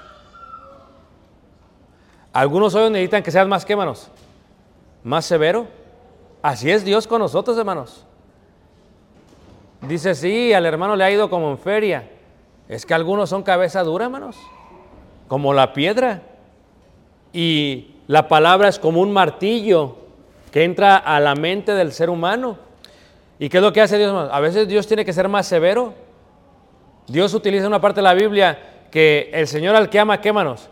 Algunos 2.33 2.75
hoyos 2.75 2.91
necesitan 2.91 3.23
que 3.23 3.31
seas 3.31 3.49
más 3.49 3.65
que, 3.65 3.73
hermanos, 3.73 4.09
más 5.03 5.25
severo. 5.25 5.67
Así 6.43 6.71
es 6.71 6.85
Dios 6.85 7.07
con 7.07 7.21
nosotros, 7.21 7.59
hermanos. 7.59 8.05
Dice, 9.83 10.15
sí, 10.15 10.53
al 10.53 10.67
hermano 10.67 10.95
le 10.95 11.05
ha 11.05 11.11
ido 11.11 11.29
como 11.29 11.51
en 11.51 11.59
feria. 11.59 12.09
Es 12.69 12.87
que 12.87 12.95
algunos 12.95 13.31
son 13.31 13.43
cabeza 13.43 13.83
dura, 13.83 14.05
hermanos. 14.05 14.37
como 15.29 15.55
la 15.55 15.73
piedra. 15.73 16.23
Y 17.33 17.95
la 18.07 18.29
palabra 18.29 18.69
es 18.69 18.79
como 18.79 19.01
un 19.01 19.13
martillo 19.13 19.97
que 20.51 20.65
entra 20.65 20.97
a 20.97 21.21
la 21.21 21.35
mente 21.35 21.73
del 21.73 21.93
ser 21.93 22.11
humano. 22.11 22.59
¿Y 23.41 23.49
qué 23.49 23.57
es 23.57 23.63
lo 23.63 23.73
que 23.73 23.81
hace 23.81 23.97
Dios? 23.97 24.29
A 24.31 24.39
veces 24.39 24.69
Dios 24.69 24.87
tiene 24.87 25.03
que 25.03 25.15
ser 25.15 25.27
más 25.27 25.47
severo. 25.47 25.95
Dios 27.07 27.33
utiliza 27.33 27.67
una 27.67 27.81
parte 27.81 28.01
de 28.01 28.03
la 28.03 28.13
Biblia 28.13 28.87
que 28.91 29.31
el 29.33 29.49
Señor 29.49 29.75
al 29.75 29.89
que 29.89 29.99
ama, 29.99 30.21
quémanos. 30.21 30.69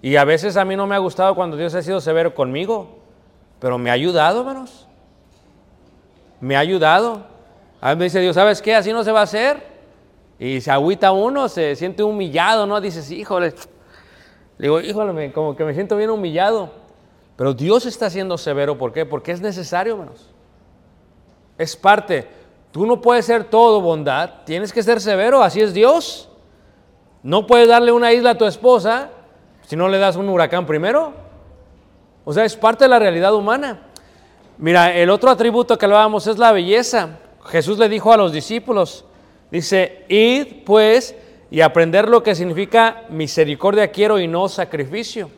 Y 0.00 0.14
a 0.14 0.24
veces 0.24 0.56
a 0.56 0.64
mí 0.64 0.76
no 0.76 0.86
me 0.86 0.94
ha 0.94 0.98
gustado 0.98 1.34
cuando 1.34 1.56
Dios 1.56 1.74
ha 1.74 1.82
sido 1.82 2.00
severo 2.00 2.32
conmigo, 2.32 2.96
pero 3.58 3.76
me 3.76 3.90
ha 3.90 3.94
ayudado, 3.94 4.38
hermanos. 4.38 4.86
Me 6.40 6.54
ha 6.54 6.60
ayudado. 6.60 7.26
A 7.80 7.88
veces 7.88 7.98
me 7.98 8.04
dice 8.04 8.20
Dios, 8.20 8.36
¿sabes 8.36 8.62
qué? 8.62 8.76
Así 8.76 8.92
no 8.92 9.02
se 9.02 9.10
va 9.10 9.20
a 9.20 9.24
hacer. 9.24 9.66
Y 10.38 10.60
se 10.60 10.70
agüita 10.70 11.10
uno, 11.10 11.48
se 11.48 11.74
siente 11.74 12.04
humillado, 12.04 12.68
¿no? 12.68 12.80
Dices, 12.80 13.10
híjole. 13.10 13.48
Le 14.58 14.68
digo, 14.68 14.80
híjole, 14.80 15.32
como 15.32 15.56
que 15.56 15.64
me 15.64 15.74
siento 15.74 15.96
bien 15.96 16.10
humillado. 16.10 16.70
Pero 17.34 17.52
Dios 17.52 17.84
está 17.84 18.10
siendo 18.10 18.38
severo, 18.38 18.78
¿por 18.78 18.92
qué? 18.92 19.04
Porque 19.04 19.32
es 19.32 19.40
necesario, 19.40 19.94
hermanos. 19.94 20.31
Es 21.62 21.76
parte. 21.76 22.26
Tú 22.72 22.86
no 22.86 23.00
puedes 23.00 23.26
ser 23.26 23.44
todo 23.44 23.80
bondad, 23.80 24.42
tienes 24.44 24.72
que 24.72 24.82
ser 24.82 25.00
severo, 25.00 25.42
así 25.42 25.60
es 25.60 25.72
Dios. 25.72 26.28
No 27.22 27.46
puedes 27.46 27.68
darle 27.68 27.92
una 27.92 28.12
isla 28.12 28.30
a 28.30 28.38
tu 28.38 28.46
esposa 28.46 29.10
si 29.66 29.76
no 29.76 29.88
le 29.88 29.98
das 29.98 30.16
un 30.16 30.28
huracán 30.28 30.66
primero. 30.66 31.12
O 32.24 32.32
sea, 32.32 32.44
es 32.44 32.56
parte 32.56 32.84
de 32.84 32.88
la 32.88 32.98
realidad 32.98 33.32
humana. 33.34 33.82
Mira, 34.58 34.92
el 34.92 35.08
otro 35.08 35.30
atributo 35.30 35.78
que 35.78 35.84
hablábamos 35.84 36.26
es 36.26 36.38
la 36.38 36.50
belleza. 36.50 37.18
Jesús 37.44 37.78
le 37.78 37.88
dijo 37.88 38.12
a 38.12 38.16
los 38.16 38.32
discípulos, 38.32 39.04
dice, 39.50 40.04
id 40.08 40.64
pues 40.64 41.14
y 41.48 41.60
aprender 41.60 42.08
lo 42.08 42.24
que 42.24 42.34
significa 42.34 43.04
misericordia 43.08 43.92
quiero 43.92 44.18
y 44.18 44.26
no 44.26 44.48
sacrificio. 44.48 45.30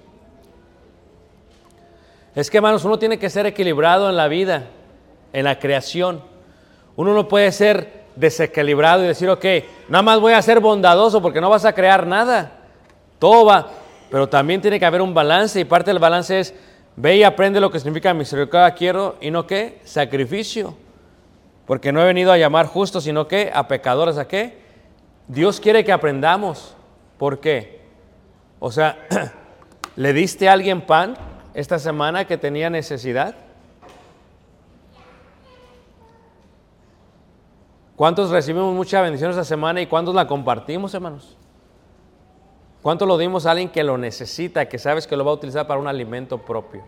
Es 2.34 2.50
que, 2.50 2.56
hermanos, 2.56 2.84
uno 2.84 2.98
tiene 2.98 3.18
que 3.18 3.28
ser 3.28 3.44
equilibrado 3.44 4.08
en 4.08 4.16
la 4.16 4.28
vida, 4.28 4.68
en 5.34 5.44
la 5.44 5.58
creación. 5.58 6.22
Uno 6.96 7.12
no 7.12 7.28
puede 7.28 7.52
ser 7.52 8.04
desequilibrado 8.16 9.04
y 9.04 9.08
decir, 9.08 9.28
ok, 9.28 9.44
nada 9.88 10.02
más 10.02 10.20
voy 10.20 10.32
a 10.32 10.40
ser 10.40 10.60
bondadoso 10.60 11.20
porque 11.20 11.40
no 11.40 11.50
vas 11.50 11.64
a 11.64 11.74
crear 11.74 12.06
nada. 12.06 12.52
Todo 13.18 13.44
va. 13.44 13.68
Pero 14.10 14.28
también 14.28 14.60
tiene 14.60 14.78
que 14.78 14.86
haber 14.86 15.02
un 15.02 15.12
balance 15.12 15.58
y 15.58 15.64
parte 15.64 15.90
del 15.90 15.98
balance 15.98 16.38
es, 16.38 16.54
ve 16.96 17.16
y 17.16 17.24
aprende 17.24 17.60
lo 17.60 17.70
que 17.70 17.80
significa 17.80 18.14
misericordia 18.14 18.72
quiero 18.74 19.16
y 19.20 19.30
no 19.30 19.46
qué, 19.46 19.80
sacrificio. 19.84 20.76
Porque 21.66 21.92
no 21.92 22.00
he 22.00 22.04
venido 22.04 22.30
a 22.30 22.38
llamar 22.38 22.66
justos, 22.66 23.04
sino 23.04 23.26
que 23.26 23.50
a 23.52 23.66
pecadores, 23.66 24.16
¿a 24.18 24.28
qué? 24.28 24.58
Dios 25.26 25.58
quiere 25.58 25.84
que 25.84 25.92
aprendamos. 25.92 26.76
¿Por 27.18 27.40
qué? 27.40 27.80
O 28.60 28.70
sea, 28.70 28.98
¿le 29.96 30.12
diste 30.12 30.48
a 30.48 30.52
alguien 30.52 30.82
pan 30.82 31.16
esta 31.54 31.80
semana 31.80 32.24
que 32.24 32.38
tenía 32.38 32.70
necesidad? 32.70 33.34
¿Cuántos 37.96 38.30
recibimos 38.30 38.74
mucha 38.74 39.00
bendición 39.02 39.30
esta 39.30 39.44
semana 39.44 39.80
y 39.80 39.86
cuántos 39.86 40.14
la 40.14 40.26
compartimos, 40.26 40.92
hermanos? 40.94 41.36
¿Cuánto 42.82 43.06
lo 43.06 43.16
dimos 43.16 43.46
a 43.46 43.52
alguien 43.52 43.70
que 43.70 43.84
lo 43.84 43.96
necesita, 43.96 44.68
que 44.68 44.78
sabes 44.78 45.06
que 45.06 45.16
lo 45.16 45.24
va 45.24 45.30
a 45.30 45.34
utilizar 45.34 45.66
para 45.66 45.80
un 45.80 45.86
alimento 45.86 46.38
propio? 46.38 46.82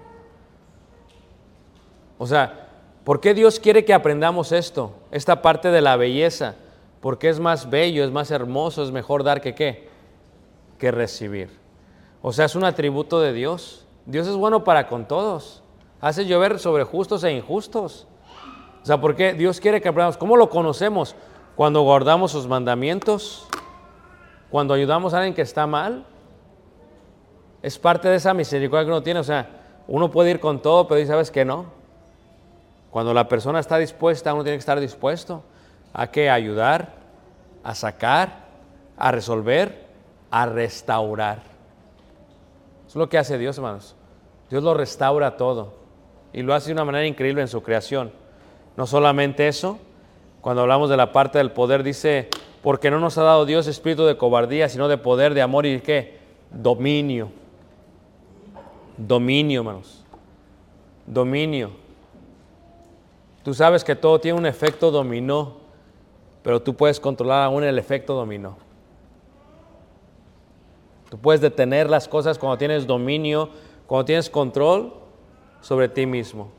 O 2.19 2.27
sea, 2.27 2.69
¿por 3.05 3.21
qué 3.21 3.35
Dios 3.35 3.61
quiere 3.61 3.85
que 3.85 3.95
aprendamos 3.95 4.53
esto? 4.53 4.93
Esta 5.11 5.43
parte 5.43 5.71
de 5.71 5.81
la 5.81 5.97
belleza. 5.97 6.57
Porque 7.01 7.29
es 7.29 7.39
más 7.39 7.71
bello, 7.71 8.05
es 8.05 8.11
más 8.11 8.31
hermoso, 8.33 8.83
es 8.83 8.91
mejor 8.91 9.23
dar 9.23 9.41
que 9.41 9.55
qué? 9.55 9.89
Que 10.79 10.91
recibir. 10.91 11.51
O 12.21 12.33
sea, 12.33 12.47
es 12.47 12.57
un 12.57 12.65
atributo 12.65 13.21
de 13.21 13.33
Dios. 13.33 13.87
Dios 14.07 14.27
es 14.27 14.35
bueno 14.35 14.65
para 14.65 14.89
con 14.89 15.07
todos. 15.07 15.63
Hace 16.01 16.27
llover 16.27 16.59
sobre 16.59 16.83
justos 16.85 17.23
e 17.23 17.33
injustos. 17.33 18.09
O 18.87 18.89
sea, 18.89 19.01
¿por 19.01 19.17
qué 19.17 19.35
Dios 19.35 19.59
quiere 19.59 19.81
que 19.81 19.89
aprendamos? 19.89 20.17
¿Cómo 20.17 20.37
lo 20.37 20.49
conocemos? 20.49 21.17
Cuando 21.57 21.81
guardamos 21.81 22.31
sus 22.31 22.47
mandamientos, 22.47 23.49
cuando 24.49 24.75
ayudamos 24.75 25.13
a 25.13 25.17
alguien 25.17 25.35
que 25.35 25.43
está 25.43 25.67
mal. 25.67 26.07
Es 27.65 27.81
parte 27.81 28.07
de 28.07 28.15
esa 28.15 28.33
misericordia 28.33 28.85
que 28.85 28.93
uno 28.93 29.03
tiene. 29.03 29.19
O 29.19 29.25
sea, 29.25 29.81
uno 29.89 30.09
puede 30.09 30.31
ir 30.31 30.39
con 30.39 30.63
todo, 30.63 30.87
pero 30.87 31.05
¿sabes 31.05 31.33
que 31.33 31.45
no? 31.45 31.67
Cuando 32.93 33.13
la 33.13 33.27
persona 33.27 33.59
está 33.59 33.77
dispuesta, 33.77 34.33
uno 34.33 34.45
tiene 34.45 34.57
que 34.57 34.61
estar 34.61 34.79
dispuesto 34.79 35.43
a 35.93 36.07
que 36.07 36.31
ayudar, 36.31 36.93
a 37.65 37.75
sacar, 37.75 38.45
a 38.97 39.11
resolver, 39.11 39.85
a 40.31 40.47
restaurar. 40.47 41.39
Eso 42.87 42.91
es 42.91 42.95
lo 42.95 43.09
que 43.09 43.19
hace 43.19 43.37
Dios, 43.37 43.59
hermanos. 43.59 43.97
Dios 44.49 44.63
lo 44.63 44.75
restaura 44.75 45.37
todo 45.37 45.75
y 46.33 46.43
lo 46.43 46.55
hace 46.55 46.69
de 46.69 46.75
una 46.75 46.85
manera 46.85 47.05
increíble 47.05 47.43
en 47.43 47.49
su 47.49 47.65
creación. 47.65 48.25
No 48.77 48.87
solamente 48.87 49.49
eso, 49.49 49.79
cuando 50.41 50.63
hablamos 50.63 50.91
de 50.91 50.97
la 50.97 51.13
parte 51.13 51.39
del 51.39 51.51
poder, 51.51 51.83
dice, 51.83 52.29
porque 52.63 52.91
no 52.91 53.01
nos 53.01 53.17
ha 53.19 53.23
dado 53.23 53.47
Dios 53.47 53.67
espíritu 53.67 54.05
de 54.05 54.17
cobardía, 54.17 54.69
sino 54.69 54.89
de 54.89 54.99
poder, 54.99 55.35
de 55.35 55.43
amor 55.43 55.67
y 55.67 55.81
qué? 55.81 56.19
Dominio. 56.51 57.31
Dominio, 58.97 59.61
hermanos. 59.61 60.05
Dominio. 61.07 61.71
Tú 63.43 63.55
sabes 63.55 63.85
que 63.85 63.95
todo 63.95 64.21
tiene 64.21 64.39
un 64.39 64.47
efecto 64.47 64.91
dominó, 64.91 65.59
pero 66.43 66.61
tú 66.61 66.75
puedes 66.75 66.99
controlar 66.99 67.45
aún 67.45 67.65
el 67.65 67.79
efecto 67.79 68.15
dominó. 68.15 68.57
Tú 71.11 71.19
puedes 71.19 71.41
detener 71.41 71.89
las 71.89 72.09
cosas 72.09 72.39
cuando 72.39 72.59
tienes 72.59 72.87
dominio, 72.87 73.51
cuando 73.87 74.05
tienes 74.05 74.29
control 74.29 74.95
sobre 75.61 75.89
ti 75.89 76.07
mismo. 76.07 76.51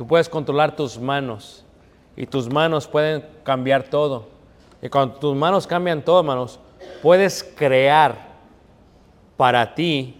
Tú 0.00 0.06
puedes 0.06 0.30
controlar 0.30 0.74
tus 0.74 0.98
manos 0.98 1.62
y 2.16 2.24
tus 2.24 2.50
manos 2.50 2.86
pueden 2.86 3.22
cambiar 3.42 3.82
todo. 3.82 4.28
Y 4.80 4.88
cuando 4.88 5.16
tus 5.16 5.36
manos 5.36 5.66
cambian 5.66 6.02
todo, 6.02 6.20
hermanos, 6.20 6.58
puedes 7.02 7.44
crear 7.44 8.16
para 9.36 9.74
ti 9.74 10.16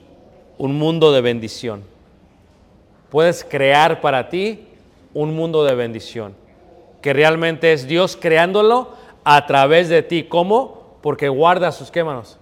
un 0.59 0.79
mundo 0.79 1.12
de 1.12 1.23
bendición. 1.23 1.83
Puedes 3.09 3.43
crear 3.43 4.03
para 4.03 4.29
ti 4.29 4.69
un 5.14 5.35
mundo 5.35 5.64
de 5.64 5.75
bendición, 5.75 6.35
que 7.01 7.14
realmente 7.14 7.73
es 7.73 7.87
Dios 7.87 8.19
creándolo 8.21 8.90
a 9.25 9.47
través 9.47 9.88
de 9.88 10.03
ti. 10.03 10.25
¿Cómo? 10.25 10.99
Porque 11.01 11.31
guarda 11.31 11.73
sus, 11.73 11.90
¿qué, 11.90 12.01
hermanos? 12.01 12.38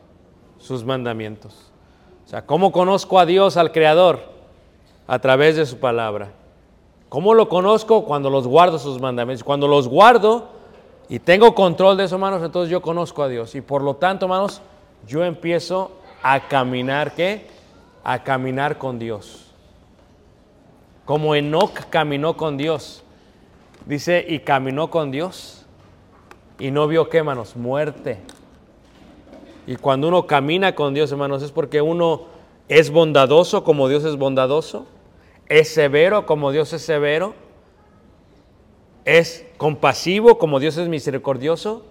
Sus 0.58 0.84
mandamientos. 0.84 1.70
O 2.26 2.28
sea, 2.28 2.44
¿cómo 2.44 2.72
conozco 2.72 3.16
a 3.16 3.26
Dios, 3.26 3.56
al 3.56 3.70
Creador? 3.70 4.22
A 5.06 5.20
través 5.20 5.54
de 5.54 5.66
su 5.66 5.78
palabra. 5.78 6.32
¿Cómo 7.08 7.34
lo 7.34 7.48
conozco? 7.48 8.04
Cuando 8.04 8.30
los 8.30 8.46
guardo 8.46 8.78
sus 8.78 9.00
mandamientos. 9.00 9.44
Cuando 9.44 9.66
los 9.66 9.88
guardo 9.88 10.48
y 11.08 11.18
tengo 11.18 11.54
control 11.54 11.96
de 11.96 12.04
eso, 12.04 12.16
hermanos, 12.16 12.42
entonces 12.42 12.70
yo 12.70 12.82
conozco 12.82 13.22
a 13.22 13.28
Dios. 13.28 13.54
Y 13.54 13.60
por 13.60 13.82
lo 13.82 13.96
tanto, 13.96 14.26
hermanos, 14.26 14.60
yo 15.06 15.24
empiezo 15.24 15.92
a 16.22 16.48
caminar, 16.48 17.14
¿qué? 17.14 17.46
A 18.04 18.22
caminar 18.22 18.78
con 18.78 18.98
Dios. 18.98 19.46
Como 21.04 21.34
Enoch 21.34 21.88
caminó 21.88 22.36
con 22.36 22.58
Dios. 22.58 23.02
Dice, 23.86 24.24
y 24.28 24.40
caminó 24.40 24.90
con 24.90 25.10
Dios. 25.10 25.64
Y 26.58 26.70
no 26.70 26.86
vio 26.88 27.08
qué, 27.08 27.18
hermanos, 27.18 27.56
muerte. 27.56 28.18
Y 29.66 29.76
cuando 29.76 30.08
uno 30.08 30.26
camina 30.26 30.74
con 30.74 30.92
Dios, 30.92 31.10
hermanos, 31.10 31.42
es 31.42 31.52
porque 31.52 31.80
uno 31.80 32.24
es 32.68 32.90
bondadoso 32.90 33.64
como 33.64 33.88
Dios 33.88 34.04
es 34.04 34.16
bondadoso, 34.16 34.86
es 35.48 35.72
severo 35.72 36.26
como 36.26 36.52
Dios 36.52 36.72
es 36.72 36.82
severo, 36.82 37.34
es 39.04 39.46
compasivo 39.56 40.38
como 40.38 40.60
Dios 40.60 40.76
es 40.76 40.88
misericordioso 40.88 41.84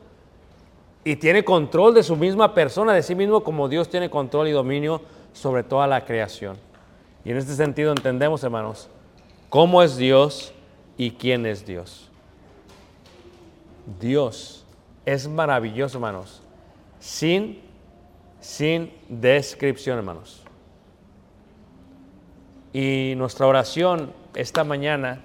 y 1.04 1.16
tiene 1.16 1.44
control 1.44 1.94
de 1.94 2.04
su 2.04 2.16
misma 2.16 2.54
persona, 2.54 2.94
de 2.94 3.02
sí 3.02 3.16
mismo 3.16 3.44
como 3.44 3.70
Dios 3.70 3.90
tiene 3.90 4.10
control 4.10 4.50
y 4.50 4.52
dominio 4.52 5.02
sobre 5.34 5.64
toda 5.64 5.88
la 5.88 6.06
creación. 6.06 6.58
Y 7.26 7.32
en 7.32 7.38
este 7.38 7.56
sentido 7.56 7.92
entendemos, 7.92 8.44
hermanos, 8.44 8.90
cómo 9.50 9.82
es 9.82 9.98
Dios 9.98 10.54
y 10.98 11.12
quién 11.12 11.46
es 11.46 11.66
Dios. 11.66 12.10
Dios 14.00 14.66
es 15.06 15.28
maravilloso, 15.28 15.98
hermanos, 15.98 16.42
sin, 17.00 17.62
sin 18.40 18.92
descripción, 19.08 19.98
hermanos. 19.98 20.47
Y 22.78 23.16
nuestra 23.16 23.48
oración 23.48 24.14
esta 24.36 24.64
mañana 24.64 25.22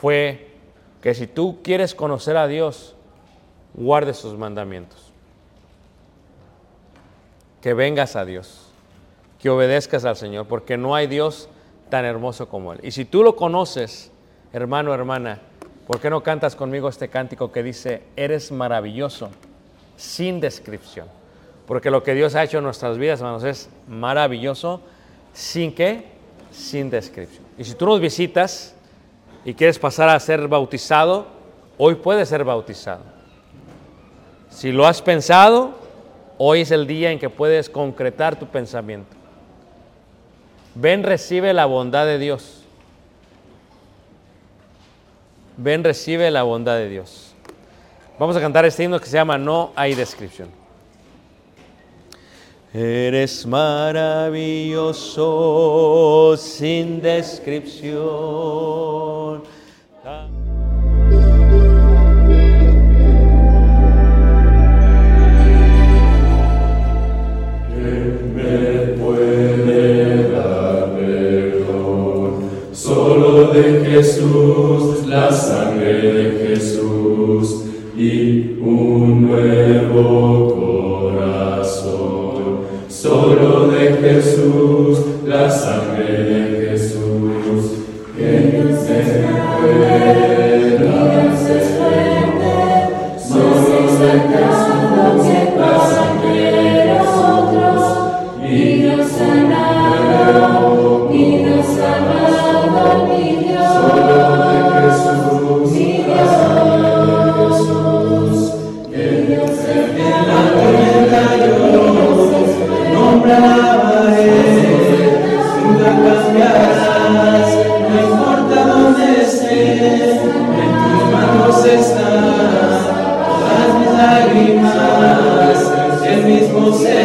fue 0.00 0.52
que 1.02 1.12
si 1.12 1.26
tú 1.26 1.58
quieres 1.62 1.94
conocer 1.94 2.38
a 2.38 2.46
Dios, 2.46 2.94
guarde 3.74 4.14
sus 4.14 4.38
mandamientos. 4.38 5.12
Que 7.60 7.74
vengas 7.74 8.16
a 8.16 8.24
Dios, 8.24 8.70
que 9.38 9.50
obedezcas 9.50 10.06
al 10.06 10.16
Señor, 10.16 10.46
porque 10.46 10.78
no 10.78 10.94
hay 10.94 11.06
Dios 11.06 11.50
tan 11.90 12.06
hermoso 12.06 12.48
como 12.48 12.72
Él. 12.72 12.80
Y 12.82 12.92
si 12.92 13.04
tú 13.04 13.22
lo 13.22 13.36
conoces, 13.36 14.10
hermano, 14.54 14.94
hermana, 14.94 15.38
¿por 15.86 16.00
qué 16.00 16.08
no 16.08 16.22
cantas 16.22 16.56
conmigo 16.56 16.88
este 16.88 17.08
cántico 17.10 17.52
que 17.52 17.62
dice, 17.62 18.04
eres 18.16 18.50
maravilloso, 18.52 19.28
sin 19.98 20.40
descripción? 20.40 21.08
Porque 21.66 21.90
lo 21.90 22.02
que 22.02 22.14
Dios 22.14 22.36
ha 22.36 22.42
hecho 22.42 22.56
en 22.56 22.64
nuestras 22.64 22.96
vidas, 22.96 23.20
hermanos, 23.20 23.44
es 23.44 23.68
maravilloso, 23.86 24.80
sin 25.38 25.72
qué, 25.72 26.02
sin 26.50 26.90
descripción. 26.90 27.44
Y 27.56 27.62
si 27.62 27.74
tú 27.74 27.86
nos 27.86 28.00
visitas 28.00 28.74
y 29.44 29.54
quieres 29.54 29.78
pasar 29.78 30.08
a 30.08 30.18
ser 30.18 30.48
bautizado, 30.48 31.28
hoy 31.76 31.94
puedes 31.94 32.28
ser 32.28 32.42
bautizado. 32.42 33.02
Si 34.50 34.72
lo 34.72 34.84
has 34.84 35.00
pensado, 35.00 35.78
hoy 36.38 36.62
es 36.62 36.72
el 36.72 36.88
día 36.88 37.12
en 37.12 37.20
que 37.20 37.30
puedes 37.30 37.70
concretar 37.70 38.36
tu 38.36 38.46
pensamiento. 38.46 39.14
Ven, 40.74 41.04
recibe 41.04 41.52
la 41.52 41.66
bondad 41.66 42.04
de 42.04 42.18
Dios. 42.18 42.64
Ven, 45.56 45.84
recibe 45.84 46.32
la 46.32 46.42
bondad 46.42 46.78
de 46.78 46.88
Dios. 46.88 47.32
Vamos 48.18 48.36
a 48.36 48.40
cantar 48.40 48.64
este 48.64 48.82
himno 48.82 48.98
que 48.98 49.06
se 49.06 49.16
llama 49.16 49.38
No 49.38 49.70
hay 49.76 49.94
descripción. 49.94 50.57
Eres 52.74 53.46
maravilloso 53.46 56.36
sin 56.36 57.00
descripción. 57.00 57.98
Solo 72.72 73.52
de 73.52 73.84
Jesús, 73.86 75.06
la 75.06 75.32
sangre 75.32 76.12
de 76.12 76.48
Jesús 76.48 77.64
y 77.96 78.58
un 78.60 79.26
nuevo 79.26 80.37
Jesús, 84.18 84.98
la 85.26 85.48
sangre 85.48 86.27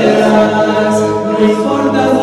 quieras, 0.03 0.99
no 1.39 1.45
importa 1.45 2.22